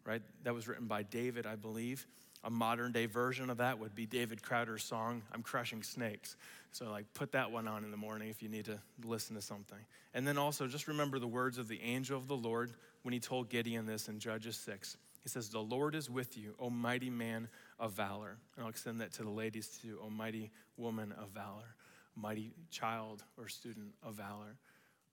Right? 0.05 0.22
That 0.42 0.55
was 0.55 0.68
written 0.68 0.87
by 0.87 1.03
David, 1.03 1.46
I 1.46 1.57
believe. 1.57 2.07
A 2.44 2.50
modern 2.50 2.92
day 2.92 3.07
version 3.07 3.48
of 3.48 3.57
that 3.57 3.79
would 3.79 3.94
be 3.94 4.05
David 4.05 4.42
Crowder's 4.42 4.85
song, 4.85 5.22
I'm 5.33 5.42
Crushing 5.42 5.83
Snakes. 5.83 6.37
So, 6.72 6.90
like, 6.90 7.07
put 7.14 7.33
that 7.33 7.50
one 7.50 7.66
on 7.66 7.85
in 7.85 7.90
the 7.90 7.96
morning 7.96 8.29
if 8.29 8.42
you 8.42 8.50
need 8.50 8.66
to 8.66 8.79
listen 9.03 9.35
to 9.37 9.40
something. 9.40 9.79
And 10.12 10.29
then 10.29 10.37
also, 10.37 10.66
just 10.66 10.88
remember 10.88 11.18
the 11.18 11.27
words 11.27 11.57
of 11.57 11.68
the 11.68 11.81
angel 11.81 12.18
of 12.18 12.29
the 12.29 12.37
Lord 12.37 12.72
when 13.03 13.14
he 13.14 13.20
told 13.20 13.48
Gideon 13.48 13.87
this 13.87 14.09
in 14.09 14.18
Judges 14.18 14.57
6. 14.57 14.98
He 15.24 15.30
says, 15.30 15.48
The 15.48 15.58
Lord 15.58 15.94
is 15.94 16.08
with 16.08 16.37
you, 16.37 16.54
O 16.60 16.70
mighty 16.70 17.10
man 17.10 17.48
of 17.80 17.92
valor. 17.92 18.37
And 18.54 18.64
I'll 18.64 18.70
extend 18.70 19.00
that 19.00 19.12
to 19.14 19.22
the 19.22 19.30
ladies 19.30 19.78
too, 19.82 19.98
O 20.04 20.10
mighty 20.10 20.50
woman 20.76 21.12
of 21.12 21.30
valor, 21.30 21.74
mighty 22.14 22.52
child 22.70 23.24
or 23.38 23.48
student 23.48 23.94
of 24.02 24.14
valor. 24.14 24.58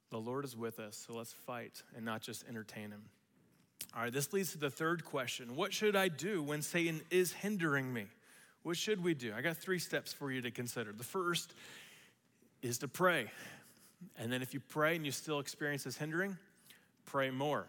The 0.09 0.19
Lord 0.19 0.43
is 0.43 0.55
with 0.55 0.79
us, 0.79 0.97
so 1.07 1.15
let's 1.15 1.31
fight 1.31 1.81
and 1.95 2.03
not 2.03 2.21
just 2.21 2.43
entertain 2.47 2.91
him. 2.91 3.03
All 3.95 4.03
right, 4.03 4.11
this 4.11 4.33
leads 4.33 4.51
to 4.51 4.57
the 4.57 4.69
third 4.69 5.05
question 5.05 5.55
What 5.55 5.73
should 5.73 5.95
I 5.95 6.09
do 6.09 6.43
when 6.43 6.61
Satan 6.61 7.01
is 7.09 7.31
hindering 7.31 7.91
me? 7.91 8.05
What 8.63 8.75
should 8.77 9.01
we 9.01 9.13
do? 9.13 9.33
I 9.35 9.41
got 9.41 9.57
three 9.57 9.79
steps 9.79 10.11
for 10.13 10.29
you 10.29 10.41
to 10.41 10.51
consider. 10.51 10.91
The 10.91 11.03
first 11.05 11.53
is 12.61 12.79
to 12.79 12.87
pray. 12.87 13.31
And 14.17 14.31
then 14.31 14.41
if 14.41 14.53
you 14.53 14.59
pray 14.59 14.95
and 14.97 15.05
you 15.05 15.11
still 15.11 15.39
experience 15.39 15.85
this 15.85 15.97
hindering, 15.97 16.37
pray 17.05 17.31
more. 17.31 17.65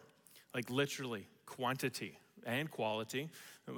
Like 0.55 0.69
literally, 0.69 1.27
quantity 1.47 2.19
and 2.47 2.71
quality, 2.71 3.29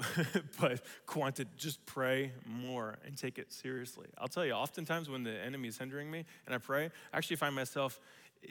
but 0.61 0.81
quantity, 1.07 1.51
just 1.57 1.85
pray 1.87 2.33
more 2.47 2.97
and 3.07 3.17
take 3.17 3.39
it 3.39 3.53
seriously. 3.53 4.07
I'll 4.19 4.29
tell 4.29 4.45
you, 4.45 4.53
oftentimes 4.53 5.09
when 5.09 5.23
the 5.23 5.33
enemy 5.33 5.69
is 5.69 5.79
hindering 5.79 6.11
me 6.11 6.25
and 6.47 6.55
I 6.55 6.59
pray, 6.59 6.91
I 7.13 7.17
actually 7.17 7.37
find 7.37 7.55
myself 7.55 8.01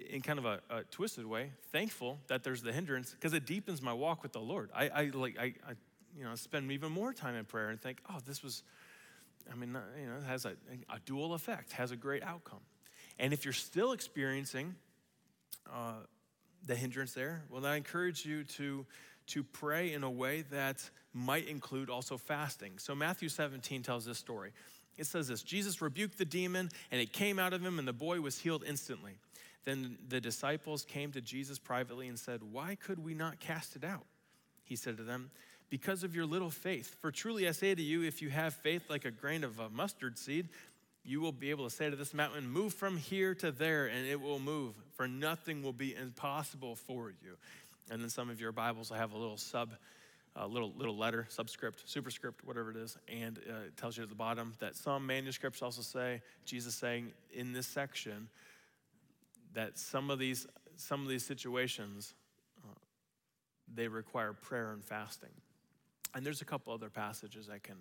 in 0.10 0.22
kind 0.22 0.40
of 0.40 0.46
a, 0.46 0.60
a 0.70 0.84
twisted 0.84 1.26
way, 1.26 1.52
thankful 1.72 2.20
that 2.28 2.44
there's 2.44 2.62
the 2.62 2.74
hindrance 2.74 3.12
because 3.12 3.34
it 3.34 3.46
deepens 3.46 3.82
my 3.82 3.94
walk 3.94 4.24
with 4.24 4.32
the 4.32 4.40
Lord. 4.40 4.70
I, 4.74 4.90
I 4.90 5.12
like, 5.14 5.38
I, 5.40 5.54
I, 5.68 5.74
you 6.18 6.24
know, 6.24 6.36
spend 6.36 6.72
even 6.72 6.92
more 6.92 7.14
time 7.14 7.36
in 7.36 7.46
prayer 7.46 7.70
and 7.70 7.82
think, 7.82 8.00
oh, 8.10 8.18
this 8.26 8.44
was, 8.44 8.64
I 9.52 9.56
mean, 9.56 9.78
you 10.00 10.08
know, 10.08 10.18
it 10.18 10.24
has 10.28 10.46
a, 10.46 10.54
a 10.90 11.00
dual 11.06 11.34
effect, 11.34 11.74
has 11.74 11.92
a 11.92 11.96
great 11.96 12.24
outcome. 12.24 12.62
And 13.20 13.34
if 13.34 13.46
you're 13.46 13.54
still 13.54 13.92
experiencing 13.92 14.76
uh, 15.72 15.94
the 16.66 16.76
hindrance 16.76 17.14
there, 17.14 17.44
well, 17.50 17.66
I 17.66 17.76
encourage 17.76 18.26
you 18.26 18.44
to 18.44 18.86
to 19.28 19.44
pray 19.44 19.94
in 19.94 20.04
a 20.04 20.10
way 20.10 20.44
that 20.52 20.90
might 21.14 21.48
include 21.48 21.90
also 21.90 22.18
fasting. 22.18 22.74
So 22.78 22.96
Matthew 22.96 23.30
17 23.30 23.84
tells 23.84 24.06
this 24.06 24.18
story. 24.18 24.52
It 24.98 25.06
says 25.06 25.28
this 25.28 25.42
Jesus 25.42 25.82
rebuked 25.82 26.18
the 26.18 26.26
demon, 26.26 26.70
and 26.92 27.02
it 27.02 27.14
came 27.14 27.40
out 27.40 27.54
of 27.54 27.64
him, 27.64 27.80
and 27.80 27.88
the 27.88 27.94
boy 27.94 28.22
was 28.22 28.40
healed 28.40 28.64
instantly. 28.68 29.14
Then 29.66 29.98
the 30.10 30.20
disciples 30.20 30.84
came 30.84 31.12
to 31.14 31.22
Jesus 31.22 31.58
privately 31.58 32.08
and 32.08 32.20
said, 32.20 32.42
Why 32.52 32.76
could 32.76 33.04
we 33.04 33.14
not 33.14 33.40
cast 33.40 33.76
it 33.76 33.84
out? 33.84 34.06
He 34.66 34.76
said 34.76 34.98
to 34.98 35.04
them, 35.04 35.32
Because 35.70 36.04
of 36.04 36.16
your 36.16 36.26
little 36.26 36.50
faith. 36.50 36.96
For 37.00 37.12
truly 37.12 37.48
I 37.48 37.52
say 37.52 37.74
to 37.74 37.82
you, 37.82 38.04
if 38.04 38.22
you 38.22 38.30
have 38.30 38.54
faith 38.54 38.90
like 38.90 39.06
a 39.06 39.12
grain 39.12 39.44
of 39.44 39.60
a 39.60 39.70
mustard 39.70 40.18
seed, 40.18 40.50
you 41.06 41.20
will 41.20 41.32
be 41.32 41.50
able 41.50 41.70
to 41.70 41.76
say 41.76 41.90
to 41.90 41.96
this 41.96 42.14
mountain, 42.14 42.50
Move 42.50 42.74
from 42.74 42.98
here 42.98 43.34
to 43.36 43.52
there, 43.52 43.88
and 43.88 44.08
it 44.08 44.20
will 44.20 44.40
move, 44.40 44.76
for 44.96 45.08
nothing 45.08 45.64
will 45.64 45.74
be 45.74 45.96
impossible 45.96 46.76
for 46.76 47.10
you. 47.10 47.38
And 47.92 48.02
then 48.02 48.10
some 48.10 48.30
of 48.30 48.40
your 48.40 48.52
Bibles 48.52 48.90
will 48.90 48.98
have 48.98 49.14
a 49.14 49.18
little 49.18 49.38
sub, 49.38 49.74
little 50.48 50.74
little 50.76 50.98
letter, 50.98 51.26
subscript, 51.30 51.84
superscript, 51.86 52.44
whatever 52.46 52.72
it 52.72 52.78
is, 52.78 52.98
and 53.08 53.38
uh, 53.38 53.68
it 53.68 53.78
tells 53.78 53.98
you 53.98 54.04
at 54.04 54.10
the 54.10 54.16
bottom 54.16 54.54
that 54.60 54.76
some 54.76 55.06
manuscripts 55.06 55.62
also 55.62 55.82
say 55.82 56.22
Jesus 56.46 56.76
saying 56.76 57.12
in 57.32 57.54
this 57.54 57.68
section 57.68 58.30
that 59.54 59.78
some 59.78 60.10
of 60.10 60.20
these 60.20 60.48
some 60.76 61.02
of 61.04 61.10
these 61.10 61.26
situations 61.26 62.14
uh, 62.64 62.74
they 63.74 63.88
require 63.88 64.34
prayer 64.34 64.72
and 64.72 64.84
fasting. 64.84 65.30
And 66.16 66.26
there's 66.26 66.42
a 66.42 66.46
couple 66.46 66.74
other 66.74 66.90
passages 66.90 67.48
that 67.48 67.64
can 67.64 67.78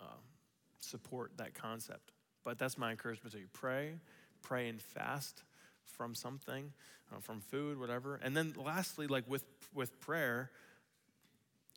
uh, 0.00 0.04
support 0.80 1.32
that 1.36 1.54
concept. 1.54 2.12
But 2.42 2.58
that's 2.58 2.78
my 2.78 2.90
encouragement 2.90 3.32
to 3.32 3.38
you: 3.38 3.48
pray, 3.52 3.92
pray 4.42 4.68
and 4.68 4.80
fast 4.80 5.44
from 5.96 6.14
something, 6.14 6.72
uh, 7.12 7.20
from 7.20 7.40
food, 7.40 7.78
whatever. 7.78 8.18
And 8.22 8.36
then 8.36 8.54
lastly, 8.56 9.06
like 9.06 9.28
with, 9.28 9.44
with 9.74 9.98
prayer, 10.00 10.50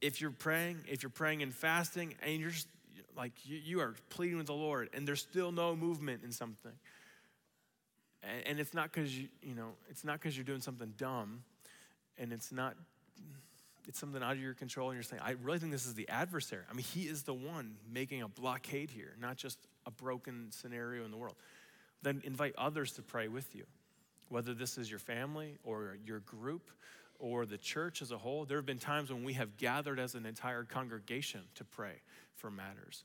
if 0.01 0.21
you're 0.21 0.31
praying, 0.31 0.79
if 0.87 1.03
you're 1.03 1.09
praying 1.09 1.41
and 1.43 1.53
fasting, 1.53 2.15
and 2.21 2.39
you're 2.39 2.49
just 2.49 2.67
like 3.15 3.31
you, 3.45 3.57
you 3.57 3.79
are 3.79 3.95
pleading 4.09 4.37
with 4.37 4.47
the 4.47 4.53
Lord, 4.53 4.89
and 4.93 5.07
there's 5.07 5.21
still 5.21 5.51
no 5.51 5.75
movement 5.75 6.23
in 6.23 6.31
something, 6.31 6.73
and, 8.21 8.47
and 8.47 8.59
it's 8.59 8.73
not 8.73 8.91
because 8.91 9.17
you, 9.17 9.27
you 9.41 9.55
know, 9.55 9.69
it's 9.89 10.03
not 10.03 10.19
because 10.19 10.35
you're 10.35 10.43
doing 10.43 10.61
something 10.61 10.93
dumb, 10.97 11.43
and 12.17 12.33
it's 12.33 12.51
not, 12.51 12.75
it's 13.87 13.99
something 13.99 14.21
out 14.21 14.33
of 14.33 14.39
your 14.39 14.53
control 14.53 14.89
and 14.89 14.95
you're 14.95 15.03
saying, 15.03 15.21
I 15.23 15.35
really 15.41 15.59
think 15.59 15.71
this 15.71 15.85
is 15.85 15.93
the 15.93 16.07
adversary. 16.09 16.63
I 16.69 16.73
mean, 16.73 16.85
he 16.85 17.03
is 17.03 17.23
the 17.23 17.33
one 17.33 17.75
making 17.91 18.21
a 18.21 18.27
blockade 18.27 18.91
here, 18.91 19.15
not 19.19 19.37
just 19.37 19.57
a 19.85 19.91
broken 19.91 20.47
scenario 20.51 21.05
in 21.05 21.11
the 21.11 21.17
world. 21.17 21.35
Then 22.01 22.21
invite 22.25 22.53
others 22.57 22.91
to 22.93 23.01
pray 23.01 23.27
with 23.27 23.55
you, 23.55 23.63
whether 24.33 24.53
this 24.53 24.77
is 24.77 24.89
your 24.89 24.99
family 24.99 25.57
or 25.63 25.97
your 26.05 26.19
group 26.21 26.71
or 27.19 27.45
the 27.45 27.57
church 27.57 28.01
as 28.01 28.11
a 28.11 28.17
whole. 28.17 28.45
There 28.45 28.57
have 28.57 28.65
been 28.65 28.79
times 28.79 29.11
when 29.11 29.23
we 29.23 29.33
have 29.33 29.57
gathered 29.57 29.99
as 29.99 30.15
an 30.15 30.25
entire 30.25 30.63
congregation 30.63 31.41
to 31.55 31.63
pray 31.63 32.01
for 32.35 32.49
matters. 32.49 33.03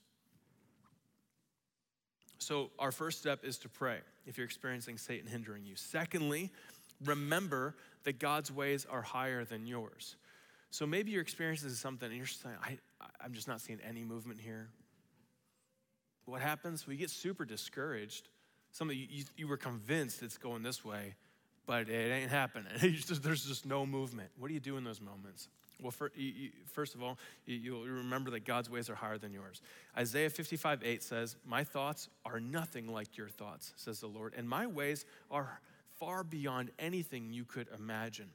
So, 2.38 2.70
our 2.78 2.92
first 2.92 3.18
step 3.18 3.44
is 3.44 3.58
to 3.58 3.68
pray 3.68 3.98
if 4.24 4.38
you're 4.38 4.46
experiencing 4.46 4.96
Satan 4.96 5.28
hindering 5.28 5.66
you. 5.66 5.74
Secondly, 5.76 6.50
remember 7.04 7.74
that 8.04 8.18
God's 8.18 8.50
ways 8.50 8.86
are 8.88 9.02
higher 9.02 9.44
than 9.44 9.66
yours. 9.66 10.16
So 10.70 10.86
maybe 10.86 11.10
you're 11.10 11.22
experiencing 11.22 11.70
something 11.70 12.08
and 12.08 12.16
you're 12.16 12.26
saying, 12.26 12.56
I, 12.62 12.78
I'm 13.22 13.32
just 13.32 13.48
not 13.48 13.60
seeing 13.60 13.80
any 13.86 14.04
movement 14.04 14.40
here. 14.40 14.68
What 16.24 16.42
happens? 16.42 16.86
We 16.86 16.96
get 16.96 17.10
super 17.10 17.44
discouraged. 17.44 18.28
Something 18.72 18.98
you, 18.98 19.06
you, 19.10 19.24
you 19.36 19.48
were 19.48 19.56
convinced 19.56 20.22
it's 20.22 20.38
going 20.38 20.62
this 20.62 20.84
way, 20.84 21.14
but 21.66 21.88
it 21.88 22.10
ain't 22.10 22.30
happening. 22.30 22.72
Just, 22.80 23.22
there's 23.22 23.44
just 23.44 23.66
no 23.66 23.84
movement. 23.84 24.30
What 24.38 24.48
do 24.48 24.54
you 24.54 24.60
do 24.60 24.76
in 24.76 24.84
those 24.84 25.00
moments? 25.00 25.48
Well, 25.80 25.92
for, 25.92 26.10
you, 26.16 26.50
first 26.72 26.94
of 26.94 27.02
all, 27.02 27.18
you, 27.46 27.72
will 27.74 27.84
remember 27.84 28.30
that 28.32 28.44
God's 28.44 28.68
ways 28.68 28.90
are 28.90 28.96
higher 28.96 29.18
than 29.18 29.32
yours. 29.32 29.62
Isaiah 29.96 30.30
55 30.30 30.82
8 30.84 31.02
says, 31.02 31.36
My 31.46 31.62
thoughts 31.62 32.08
are 32.24 32.40
nothing 32.40 32.88
like 32.88 33.16
your 33.16 33.28
thoughts, 33.28 33.72
says 33.76 34.00
the 34.00 34.08
Lord, 34.08 34.34
and 34.36 34.48
my 34.48 34.66
ways 34.66 35.04
are 35.30 35.60
far 35.98 36.24
beyond 36.24 36.70
anything 36.78 37.32
you 37.32 37.44
could 37.44 37.68
imagine. 37.76 38.30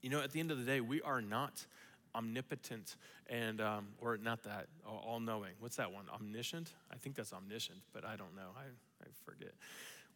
You 0.00 0.10
know, 0.10 0.20
at 0.20 0.32
the 0.32 0.40
end 0.40 0.50
of 0.50 0.58
the 0.58 0.64
day, 0.64 0.80
we 0.80 1.02
are 1.02 1.20
not 1.20 1.66
omnipotent 2.14 2.96
and, 3.28 3.60
um, 3.60 3.88
or 4.00 4.16
not 4.16 4.42
that, 4.44 4.66
all 4.86 5.20
knowing. 5.20 5.52
What's 5.60 5.76
that 5.76 5.92
one? 5.92 6.04
Omniscient? 6.12 6.72
I 6.92 6.96
think 6.96 7.14
that's 7.16 7.32
omniscient, 7.32 7.78
but 7.92 8.04
I 8.04 8.16
don't 8.16 8.34
know. 8.34 8.50
I, 8.56 8.64
I 9.02 9.06
forget. 9.24 9.52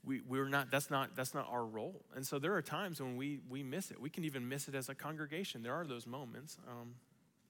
We, 0.05 0.21
we're 0.21 0.49
not, 0.49 0.71
that's 0.71 0.91
not, 0.91 1.17
that's 1.17 1.35
not 1.35 1.49
our 1.51 1.65
role. 1.65 2.03
And 2.15 2.25
so 2.25 2.39
there 2.39 2.55
are 2.55 2.63
times 2.63 3.01
when 3.01 3.17
we, 3.17 3.41
we 3.49 3.63
miss 3.63 3.91
it. 3.91 4.01
We 4.01 4.09
can 4.09 4.25
even 4.25 4.49
miss 4.49 4.69
it 4.69 4.75
as 4.75 4.89
a 4.89 4.95
congregation. 4.95 5.63
There 5.63 5.75
are 5.75 5.85
those 5.85 6.07
moments 6.07 6.59
um, 6.69 6.95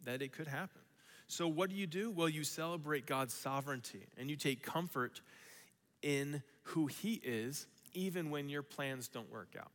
that 0.04 0.22
it 0.22 0.32
could 0.32 0.48
happen. 0.48 0.80
So 1.28 1.48
what 1.48 1.70
do 1.70 1.76
you 1.76 1.86
do? 1.86 2.10
Well, 2.10 2.28
you 2.28 2.44
celebrate 2.44 3.04
God's 3.04 3.34
sovereignty 3.34 4.06
and 4.16 4.30
you 4.30 4.36
take 4.36 4.62
comfort 4.62 5.20
in 6.02 6.42
who 6.62 6.86
He 6.86 7.14
is, 7.14 7.66
even 7.92 8.30
when 8.30 8.48
your 8.48 8.62
plans 8.62 9.08
don't 9.08 9.30
work 9.30 9.54
out. 9.58 9.70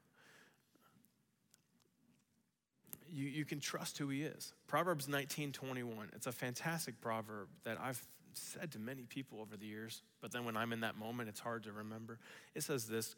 you, 3.12 3.28
you 3.28 3.45
can 3.45 3.60
trust 3.60 3.97
who 3.97 4.10
he 4.10 4.24
is. 4.24 4.54
Proverbs 4.67 5.08
19 5.08 5.52
21. 5.52 6.10
It's 6.15 6.28
a 6.28 6.32
fantastic 6.32 7.00
proverb 7.02 7.50
that 7.63 7.78
I've 7.80 8.02
said 8.38 8.72
to 8.72 8.80
many 8.80 9.04
people 9.04 9.39
over 9.41 9.58
the 9.58 9.65
years, 9.65 10.02
but 10.22 10.32
then 10.32 10.46
when 10.46 10.58
I'm 10.58 10.74
in 10.74 10.82
that 10.82 10.98
moment, 10.98 11.30
it's 11.30 11.39
hard 11.39 11.63
to 11.63 11.72
remember. 11.72 12.20
It 12.56 12.63
says 12.63 12.88
this 12.88 13.15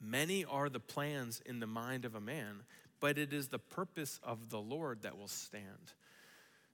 Many 0.00 0.44
are 0.44 0.68
the 0.68 0.80
plans 0.80 1.40
in 1.46 1.60
the 1.60 1.66
mind 1.66 2.04
of 2.04 2.14
a 2.14 2.20
man, 2.20 2.62
but 3.00 3.18
it 3.18 3.32
is 3.32 3.48
the 3.48 3.58
purpose 3.58 4.20
of 4.22 4.50
the 4.50 4.60
Lord 4.60 5.02
that 5.02 5.18
will 5.18 5.28
stand. 5.28 5.92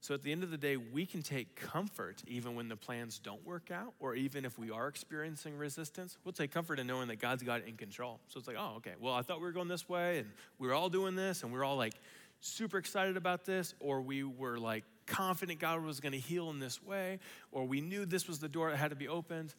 So 0.01 0.15
at 0.15 0.23
the 0.23 0.33
end 0.33 0.43
of 0.43 0.51
the 0.51 0.59
day, 0.59 0.77
we 0.77 1.07
can 1.07 1.23
take 1.23 1.55
comfort 1.55 2.25
even 2.27 2.57
when 2.57 2.69
the 2.69 2.75
plans 2.75 3.21
don't 3.21 3.45
work 3.47 3.71
out, 3.71 3.95
or 4.01 4.17
even 4.17 4.45
if 4.45 4.59
we 4.59 4.69
are 4.69 4.89
experiencing 4.89 5.57
resistance, 5.57 6.19
we'll 6.25 6.33
take 6.33 6.51
comfort 6.51 6.81
in 6.81 6.89
knowing 6.89 7.07
that 7.07 7.21
God's 7.21 7.45
got 7.45 7.61
it 7.61 7.69
in 7.69 7.77
control. 7.77 8.19
So 8.27 8.39
it's 8.39 8.49
like, 8.49 8.57
oh, 8.59 8.75
okay, 8.79 8.95
well, 8.99 9.15
I 9.15 9.23
thought 9.23 9.39
we 9.39 9.45
were 9.45 9.53
going 9.53 9.69
this 9.69 9.89
way, 9.89 10.19
and 10.19 10.29
we 10.59 10.67
were 10.67 10.75
all 10.75 10.89
doing 10.89 11.15
this, 11.15 11.45
and 11.45 11.53
we 11.53 11.59
are 11.61 11.65
all 11.65 11.77
like 11.77 11.95
super 12.41 12.79
excited 12.79 13.17
about 13.17 13.45
this, 13.45 13.75
or 13.79 14.01
we 14.01 14.25
were 14.25 14.59
like 14.59 14.83
confident 15.07 15.59
God 15.59 15.83
was 15.83 16.01
going 16.01 16.13
to 16.13 16.19
heal 16.19 16.51
in 16.51 16.59
this 16.59 16.83
way, 16.83 17.19
or 17.51 17.65
we 17.65 17.81
knew 17.81 18.07
this 18.07 18.29
was 18.29 18.39
the 18.39 18.49
door 18.49 18.71
that 18.71 18.77
had 18.77 18.91
to 18.91 18.97
be 18.97 19.09
opened. 19.09 19.55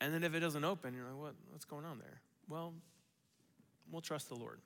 And 0.00 0.12
then 0.12 0.24
if 0.24 0.34
it 0.34 0.40
doesn't 0.40 0.64
open, 0.64 0.94
you're 0.94 1.04
like, 1.04 1.20
what, 1.20 1.34
what's 1.50 1.64
going 1.64 1.84
on 1.84 1.98
there? 1.98 2.20
Well, 2.48 2.72
we'll 3.90 4.02
trust 4.02 4.28
the 4.28 4.34
Lord. 4.34 4.60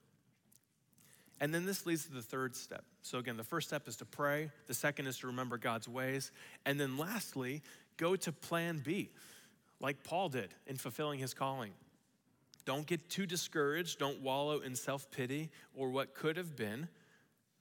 And 1.40 1.54
then 1.54 1.66
this 1.66 1.86
leads 1.86 2.06
to 2.06 2.12
the 2.12 2.22
third 2.22 2.56
step. 2.56 2.84
So, 3.02 3.18
again, 3.18 3.36
the 3.36 3.44
first 3.44 3.68
step 3.68 3.86
is 3.86 3.96
to 3.96 4.04
pray, 4.04 4.50
the 4.66 4.74
second 4.74 5.06
is 5.06 5.18
to 5.18 5.28
remember 5.28 5.56
God's 5.56 5.88
ways. 5.88 6.32
And 6.66 6.80
then 6.80 6.98
lastly, 6.98 7.62
go 7.96 8.16
to 8.16 8.32
plan 8.32 8.82
B, 8.84 9.10
like 9.80 10.02
Paul 10.02 10.28
did 10.28 10.52
in 10.66 10.76
fulfilling 10.76 11.20
his 11.20 11.34
calling. 11.34 11.72
Don't 12.64 12.86
get 12.86 13.08
too 13.08 13.24
discouraged, 13.24 13.98
don't 13.98 14.20
wallow 14.20 14.58
in 14.58 14.74
self 14.74 15.10
pity 15.10 15.50
or 15.74 15.90
what 15.90 16.14
could 16.14 16.36
have 16.36 16.56
been, 16.56 16.88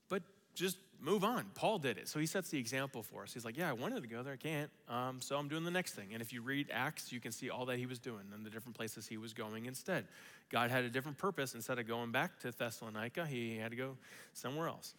but 0.08 0.22
just 0.54 0.76
move 1.00 1.24
on. 1.24 1.46
Paul 1.54 1.78
did 1.78 1.98
it. 1.98 2.08
So 2.08 2.18
he 2.18 2.26
sets 2.26 2.50
the 2.50 2.58
example 2.58 3.02
for 3.02 3.22
us. 3.22 3.32
He's 3.32 3.44
like, 3.44 3.56
Yeah, 3.56 3.70
I 3.70 3.72
wanted 3.72 4.02
to 4.02 4.08
go 4.08 4.22
there, 4.22 4.34
I 4.34 4.36
can't. 4.36 4.70
Um, 4.88 5.20
so 5.20 5.36
I'm 5.36 5.48
doing 5.48 5.64
the 5.64 5.70
next 5.70 5.94
thing. 5.94 6.08
And 6.12 6.22
if 6.22 6.32
you 6.32 6.42
read 6.42 6.68
Acts, 6.72 7.12
you 7.12 7.20
can 7.20 7.32
see 7.32 7.50
all 7.50 7.66
that 7.66 7.78
he 7.78 7.86
was 7.86 7.98
doing 7.98 8.24
and 8.34 8.44
the 8.44 8.50
different 8.50 8.76
places 8.76 9.06
he 9.06 9.16
was 9.16 9.32
going 9.32 9.66
instead. 9.66 10.06
God 10.50 10.70
had 10.70 10.84
a 10.84 10.90
different 10.90 11.18
purpose. 11.18 11.54
Instead 11.54 11.78
of 11.78 11.86
going 11.86 12.10
back 12.10 12.38
to 12.40 12.50
Thessalonica, 12.50 13.26
he 13.26 13.56
had 13.56 13.70
to 13.70 13.76
go 13.76 13.96
somewhere 14.32 14.68
else. 14.68 14.94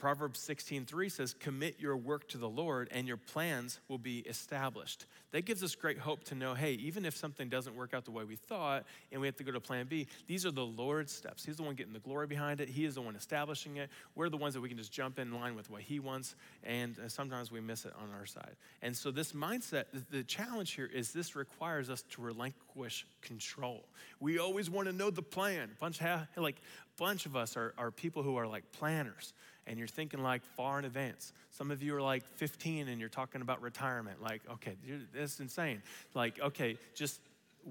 Proverbs 0.00 0.40
16:3 0.40 1.10
says, 1.10 1.34
"Commit 1.34 1.78
your 1.78 1.94
work 1.94 2.26
to 2.28 2.38
the 2.38 2.48
Lord 2.48 2.88
and 2.90 3.06
your 3.06 3.18
plans 3.18 3.80
will 3.86 3.98
be 3.98 4.20
established." 4.20 5.04
That 5.32 5.42
gives 5.42 5.62
us 5.62 5.74
great 5.74 5.98
hope 5.98 6.24
to 6.24 6.34
know, 6.34 6.54
hey, 6.54 6.72
even 6.72 7.04
if 7.04 7.14
something 7.14 7.50
doesn't 7.50 7.76
work 7.76 7.92
out 7.92 8.06
the 8.06 8.10
way 8.10 8.24
we 8.24 8.34
thought 8.34 8.86
and 9.12 9.20
we 9.20 9.26
have 9.28 9.36
to 9.36 9.44
go 9.44 9.52
to 9.52 9.60
plan 9.60 9.86
B, 9.86 10.08
these 10.26 10.46
are 10.46 10.50
the 10.50 10.64
Lord's 10.64 11.12
steps. 11.12 11.44
He's 11.44 11.58
the 11.58 11.62
one 11.62 11.74
getting 11.74 11.92
the 11.92 12.00
glory 12.00 12.26
behind 12.26 12.62
it. 12.62 12.68
He 12.70 12.86
is 12.86 12.94
the 12.94 13.02
one 13.02 13.14
establishing 13.14 13.76
it. 13.76 13.90
We're 14.14 14.30
the 14.30 14.38
ones 14.38 14.54
that 14.54 14.62
we 14.62 14.70
can 14.70 14.78
just 14.78 14.90
jump 14.90 15.18
in 15.18 15.32
line 15.32 15.54
with 15.54 15.70
what 15.70 15.82
he 15.82 16.00
wants, 16.00 16.34
and 16.64 16.98
uh, 16.98 17.08
sometimes 17.08 17.52
we 17.52 17.60
miss 17.60 17.84
it 17.84 17.92
on 17.94 18.10
our 18.10 18.24
side. 18.24 18.56
And 18.80 18.96
so 18.96 19.10
this 19.10 19.32
mindset, 19.34 19.84
the 20.10 20.24
challenge 20.24 20.72
here 20.72 20.86
is 20.86 21.12
this 21.12 21.36
requires 21.36 21.90
us 21.90 22.02
to 22.10 22.22
relinquish 22.22 23.06
control. 23.20 23.84
We 24.18 24.38
always 24.38 24.70
want 24.70 24.88
to 24.88 24.94
know 24.94 25.10
the 25.10 25.22
plan. 25.22 25.76
Bunch 25.78 26.00
of, 26.02 26.26
like 26.36 26.56
bunch 26.96 27.26
of 27.26 27.36
us 27.36 27.56
are, 27.56 27.74
are 27.78 27.90
people 27.90 28.22
who 28.22 28.36
are 28.36 28.46
like 28.46 28.72
planners 28.72 29.34
and 29.70 29.78
you're 29.78 29.88
thinking 29.88 30.20
like 30.20 30.42
far 30.56 30.80
in 30.80 30.84
advance. 30.84 31.32
Some 31.52 31.70
of 31.70 31.80
you 31.80 31.94
are 31.94 32.02
like 32.02 32.26
15 32.26 32.88
and 32.88 32.98
you're 32.98 33.08
talking 33.08 33.40
about 33.40 33.62
retirement. 33.62 34.20
Like, 34.20 34.42
okay, 34.50 34.76
that's 35.14 35.38
insane. 35.38 35.80
Like, 36.12 36.40
okay, 36.40 36.76
just 36.96 37.20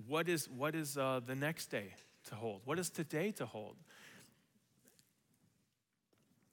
what 0.08 0.30
is 0.30 0.48
what 0.50 0.76
is 0.76 0.98
uh, 0.98 1.20
the 1.26 1.36
next 1.36 1.66
day 1.66 1.94
to 2.30 2.36
hold? 2.36 2.62
What 2.64 2.80
is 2.80 2.90
today 2.90 3.32
to 3.34 3.46
hold? 3.46 3.76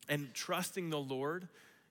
And 0.08 0.34
trusting 0.34 0.90
the 0.90 0.98
Lord 0.98 1.46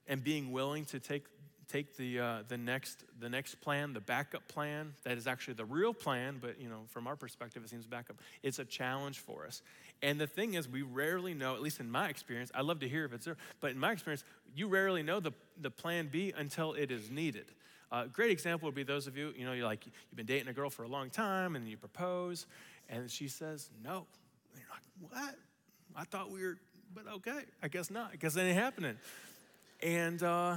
and 0.06 0.22
being 0.22 0.52
willing 0.52 0.84
to 0.86 1.00
take 1.00 1.24
take 1.68 1.96
the, 1.96 2.20
uh, 2.20 2.38
the, 2.48 2.56
next, 2.56 3.04
the 3.20 3.28
next 3.28 3.56
plan, 3.56 3.92
the 3.92 4.00
backup 4.00 4.46
plan, 4.48 4.94
that 5.04 5.16
is 5.16 5.26
actually 5.26 5.54
the 5.54 5.64
real 5.64 5.92
plan, 5.92 6.38
but 6.40 6.60
you 6.60 6.68
know, 6.68 6.82
from 6.88 7.06
our 7.06 7.16
perspective, 7.16 7.62
it 7.64 7.70
seems 7.70 7.86
backup. 7.86 8.16
It's 8.42 8.58
a 8.58 8.64
challenge 8.64 9.18
for 9.18 9.46
us. 9.46 9.62
And 10.02 10.20
the 10.20 10.26
thing 10.26 10.54
is, 10.54 10.68
we 10.68 10.82
rarely 10.82 11.34
know, 11.34 11.54
at 11.54 11.62
least 11.62 11.80
in 11.80 11.90
my 11.90 12.08
experience, 12.08 12.50
I 12.54 12.60
love 12.60 12.80
to 12.80 12.88
hear 12.88 13.04
if 13.04 13.12
it's 13.12 13.24
there, 13.24 13.36
but 13.60 13.72
in 13.72 13.78
my 13.78 13.92
experience, 13.92 14.24
you 14.54 14.68
rarely 14.68 15.02
know 15.02 15.20
the, 15.20 15.32
the 15.60 15.70
plan 15.70 16.08
B 16.10 16.32
until 16.36 16.74
it 16.74 16.90
is 16.90 17.10
needed. 17.10 17.46
A 17.90 17.96
uh, 17.96 18.06
great 18.06 18.30
example 18.30 18.66
would 18.66 18.74
be 18.74 18.82
those 18.82 19.06
of 19.06 19.16
you, 19.16 19.32
you 19.36 19.44
know, 19.44 19.52
you're 19.52 19.64
like, 19.64 19.86
you've 19.86 20.16
been 20.16 20.26
dating 20.26 20.48
a 20.48 20.52
girl 20.52 20.70
for 20.70 20.82
a 20.82 20.88
long 20.88 21.08
time 21.08 21.56
and 21.56 21.68
you 21.68 21.76
propose, 21.76 22.46
and 22.88 23.10
she 23.10 23.28
says 23.28 23.70
no. 23.82 24.06
And 24.52 24.62
you're 24.62 24.70
like, 24.70 25.12
what? 25.12 25.34
I 25.96 26.04
thought 26.04 26.30
we 26.30 26.42
were, 26.42 26.58
but 26.94 27.04
okay, 27.14 27.40
I 27.62 27.68
guess 27.68 27.90
not, 27.90 28.12
because 28.12 28.36
it 28.36 28.42
ain't 28.42 28.58
happening. 28.58 28.96
And, 29.82 30.22
uh, 30.22 30.56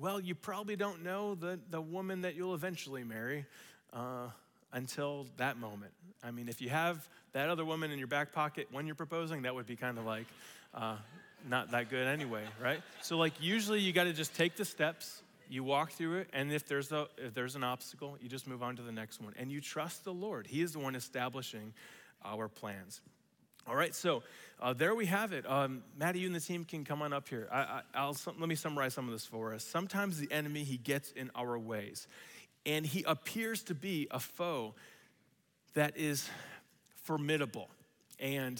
well, 0.00 0.20
you 0.20 0.34
probably 0.34 0.76
don't 0.76 1.02
know 1.02 1.34
the, 1.34 1.58
the 1.70 1.80
woman 1.80 2.22
that 2.22 2.36
you'll 2.36 2.54
eventually 2.54 3.02
marry 3.04 3.44
uh, 3.92 4.28
until 4.72 5.26
that 5.36 5.58
moment. 5.58 5.92
I 6.22 6.30
mean, 6.30 6.48
if 6.48 6.60
you 6.60 6.68
have 6.68 7.08
that 7.32 7.48
other 7.48 7.64
woman 7.64 7.90
in 7.90 7.98
your 7.98 8.08
back 8.08 8.32
pocket 8.32 8.68
when 8.70 8.86
you're 8.86 8.94
proposing, 8.94 9.42
that 9.42 9.54
would 9.54 9.66
be 9.66 9.76
kind 9.76 9.98
of 9.98 10.04
like 10.04 10.26
uh, 10.74 10.96
not 11.48 11.72
that 11.72 11.90
good 11.90 12.06
anyway, 12.06 12.44
right? 12.62 12.80
So, 13.02 13.16
like, 13.16 13.32
usually 13.40 13.80
you 13.80 13.92
got 13.92 14.04
to 14.04 14.12
just 14.12 14.34
take 14.34 14.56
the 14.56 14.64
steps, 14.64 15.22
you 15.48 15.64
walk 15.64 15.92
through 15.92 16.18
it, 16.18 16.28
and 16.32 16.52
if 16.52 16.66
there's, 16.66 16.92
a, 16.92 17.08
if 17.16 17.34
there's 17.34 17.56
an 17.56 17.64
obstacle, 17.64 18.16
you 18.20 18.28
just 18.28 18.46
move 18.46 18.62
on 18.62 18.76
to 18.76 18.82
the 18.82 18.92
next 18.92 19.20
one. 19.20 19.34
And 19.36 19.50
you 19.50 19.60
trust 19.60 20.04
the 20.04 20.12
Lord, 20.12 20.46
He 20.46 20.62
is 20.62 20.72
the 20.72 20.78
one 20.78 20.94
establishing 20.94 21.72
our 22.24 22.48
plans. 22.48 23.00
All 23.68 23.76
right, 23.76 23.94
so 23.94 24.22
uh, 24.62 24.72
there 24.72 24.94
we 24.94 25.04
have 25.06 25.34
it. 25.34 25.44
Um, 25.46 25.82
Maddie, 25.98 26.20
you 26.20 26.26
and 26.26 26.34
the 26.34 26.40
team 26.40 26.64
can 26.64 26.86
come 26.86 27.02
on 27.02 27.12
up 27.12 27.28
here. 27.28 27.48
I, 27.52 27.82
I, 27.94 28.12
let 28.24 28.48
me 28.48 28.54
summarize 28.54 28.94
some 28.94 29.04
of 29.06 29.12
this 29.12 29.26
for 29.26 29.52
us. 29.52 29.62
Sometimes 29.62 30.18
the 30.18 30.32
enemy, 30.32 30.64
he 30.64 30.78
gets 30.78 31.12
in 31.12 31.30
our 31.34 31.58
ways, 31.58 32.08
and 32.64 32.86
he 32.86 33.02
appears 33.02 33.62
to 33.64 33.74
be 33.74 34.08
a 34.10 34.18
foe 34.18 34.74
that 35.74 35.98
is 35.98 36.30
formidable 37.02 37.68
and 38.18 38.58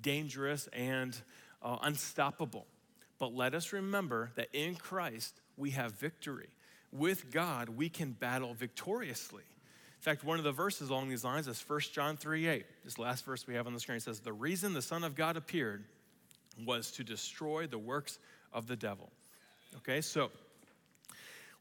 dangerous 0.00 0.66
and 0.72 1.14
uh, 1.60 1.76
unstoppable. 1.82 2.66
But 3.18 3.34
let 3.34 3.54
us 3.54 3.74
remember 3.74 4.30
that 4.36 4.48
in 4.54 4.74
Christ, 4.74 5.38
we 5.58 5.72
have 5.72 5.92
victory. 5.92 6.48
With 6.92 7.30
God, 7.30 7.68
we 7.68 7.90
can 7.90 8.12
battle 8.12 8.54
victoriously. 8.54 9.44
In 10.00 10.02
fact, 10.02 10.24
one 10.24 10.38
of 10.38 10.44
the 10.44 10.52
verses 10.52 10.88
along 10.88 11.10
these 11.10 11.24
lines 11.24 11.46
is 11.46 11.60
1 11.60 11.80
John 11.92 12.16
3 12.16 12.46
8. 12.46 12.64
This 12.84 12.98
last 12.98 13.26
verse 13.26 13.46
we 13.46 13.52
have 13.52 13.66
on 13.66 13.74
the 13.74 13.80
screen 13.80 14.00
says, 14.00 14.20
The 14.20 14.32
reason 14.32 14.72
the 14.72 14.80
Son 14.80 15.04
of 15.04 15.14
God 15.14 15.36
appeared 15.36 15.84
was 16.64 16.90
to 16.92 17.04
destroy 17.04 17.66
the 17.66 17.76
works 17.76 18.18
of 18.50 18.66
the 18.66 18.76
devil. 18.76 19.10
Okay, 19.76 20.00
so 20.00 20.30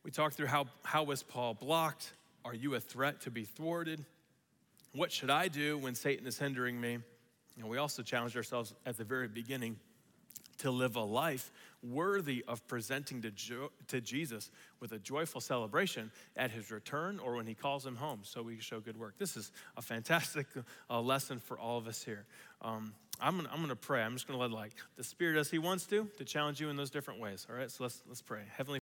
we 0.06 0.12
talked 0.12 0.36
through 0.36 0.48
how, 0.48 0.68
how 0.84 1.04
was 1.04 1.22
Paul 1.22 1.54
blocked? 1.54 2.14
Are 2.46 2.54
you 2.54 2.76
a 2.76 2.80
threat 2.80 3.20
to 3.22 3.30
be 3.30 3.44
thwarted? 3.44 4.06
What 4.94 5.12
should 5.12 5.30
I 5.30 5.50
do 5.50 5.78
when 5.78 5.94
Satan 5.94 6.26
is 6.26 6.40
hindering 6.40 6.80
me? 6.80 7.00
And 7.58 7.68
we 7.68 7.78
also 7.78 8.04
challenged 8.04 8.38
ourselves 8.38 8.74
at 8.86 8.96
the 8.98 9.04
very 9.04 9.28
beginning 9.28 9.76
to 10.60 10.72
live 10.72 10.96
a 10.96 11.04
life 11.04 11.52
worthy 11.82 12.44
of 12.48 12.66
presenting 12.68 13.22
to, 13.22 13.32
jo- 13.32 13.72
to 13.88 14.02
Jesus 14.02 14.52
with 14.80 14.92
a 14.92 15.00
joyful 15.00 15.42
celebration 15.42 16.12
at 16.36 16.52
his 16.52 16.72
return 16.72 17.20
or 17.20 17.36
when 17.36 17.48
he 17.48 17.54
calls 17.54 17.86
him 17.86 17.96
home 17.96 18.20
so 18.24 18.42
we 18.42 18.54
can 18.54 18.62
show 18.62 18.80
good 18.80 18.98
work. 18.98 19.18
This 19.18 19.38
is 19.38 19.52
a 19.78 19.82
fantastic 19.82 20.48
uh, 20.90 21.02
lesson 21.02 21.40
for 21.40 21.58
all 21.58 21.78
of 21.78 21.88
us 21.88 22.04
here. 22.04 22.26
Um, 22.62 22.94
I'm 23.22 23.36
gonna, 23.36 23.50
I'm 23.52 23.62
gonna 23.62 23.76
pray. 23.76 24.02
I'm 24.02 24.14
just 24.14 24.28
gonna 24.28 24.40
let 24.40 24.52
like 24.52 24.74
the 24.96 25.04
Spirit 25.04 25.38
as 25.38 25.52
He 25.52 25.60
wants 25.60 25.86
to 25.88 26.08
to 26.18 26.24
challenge 26.24 26.62
you 26.62 26.70
in 26.70 26.78
those 26.78 26.90
different 26.90 27.20
ways. 27.20 27.46
All 27.50 27.56
right, 27.56 27.70
so 27.70 27.84
let's 27.84 28.02
let's 28.08 28.22
pray. 28.22 28.44
Heavenly 28.56 28.79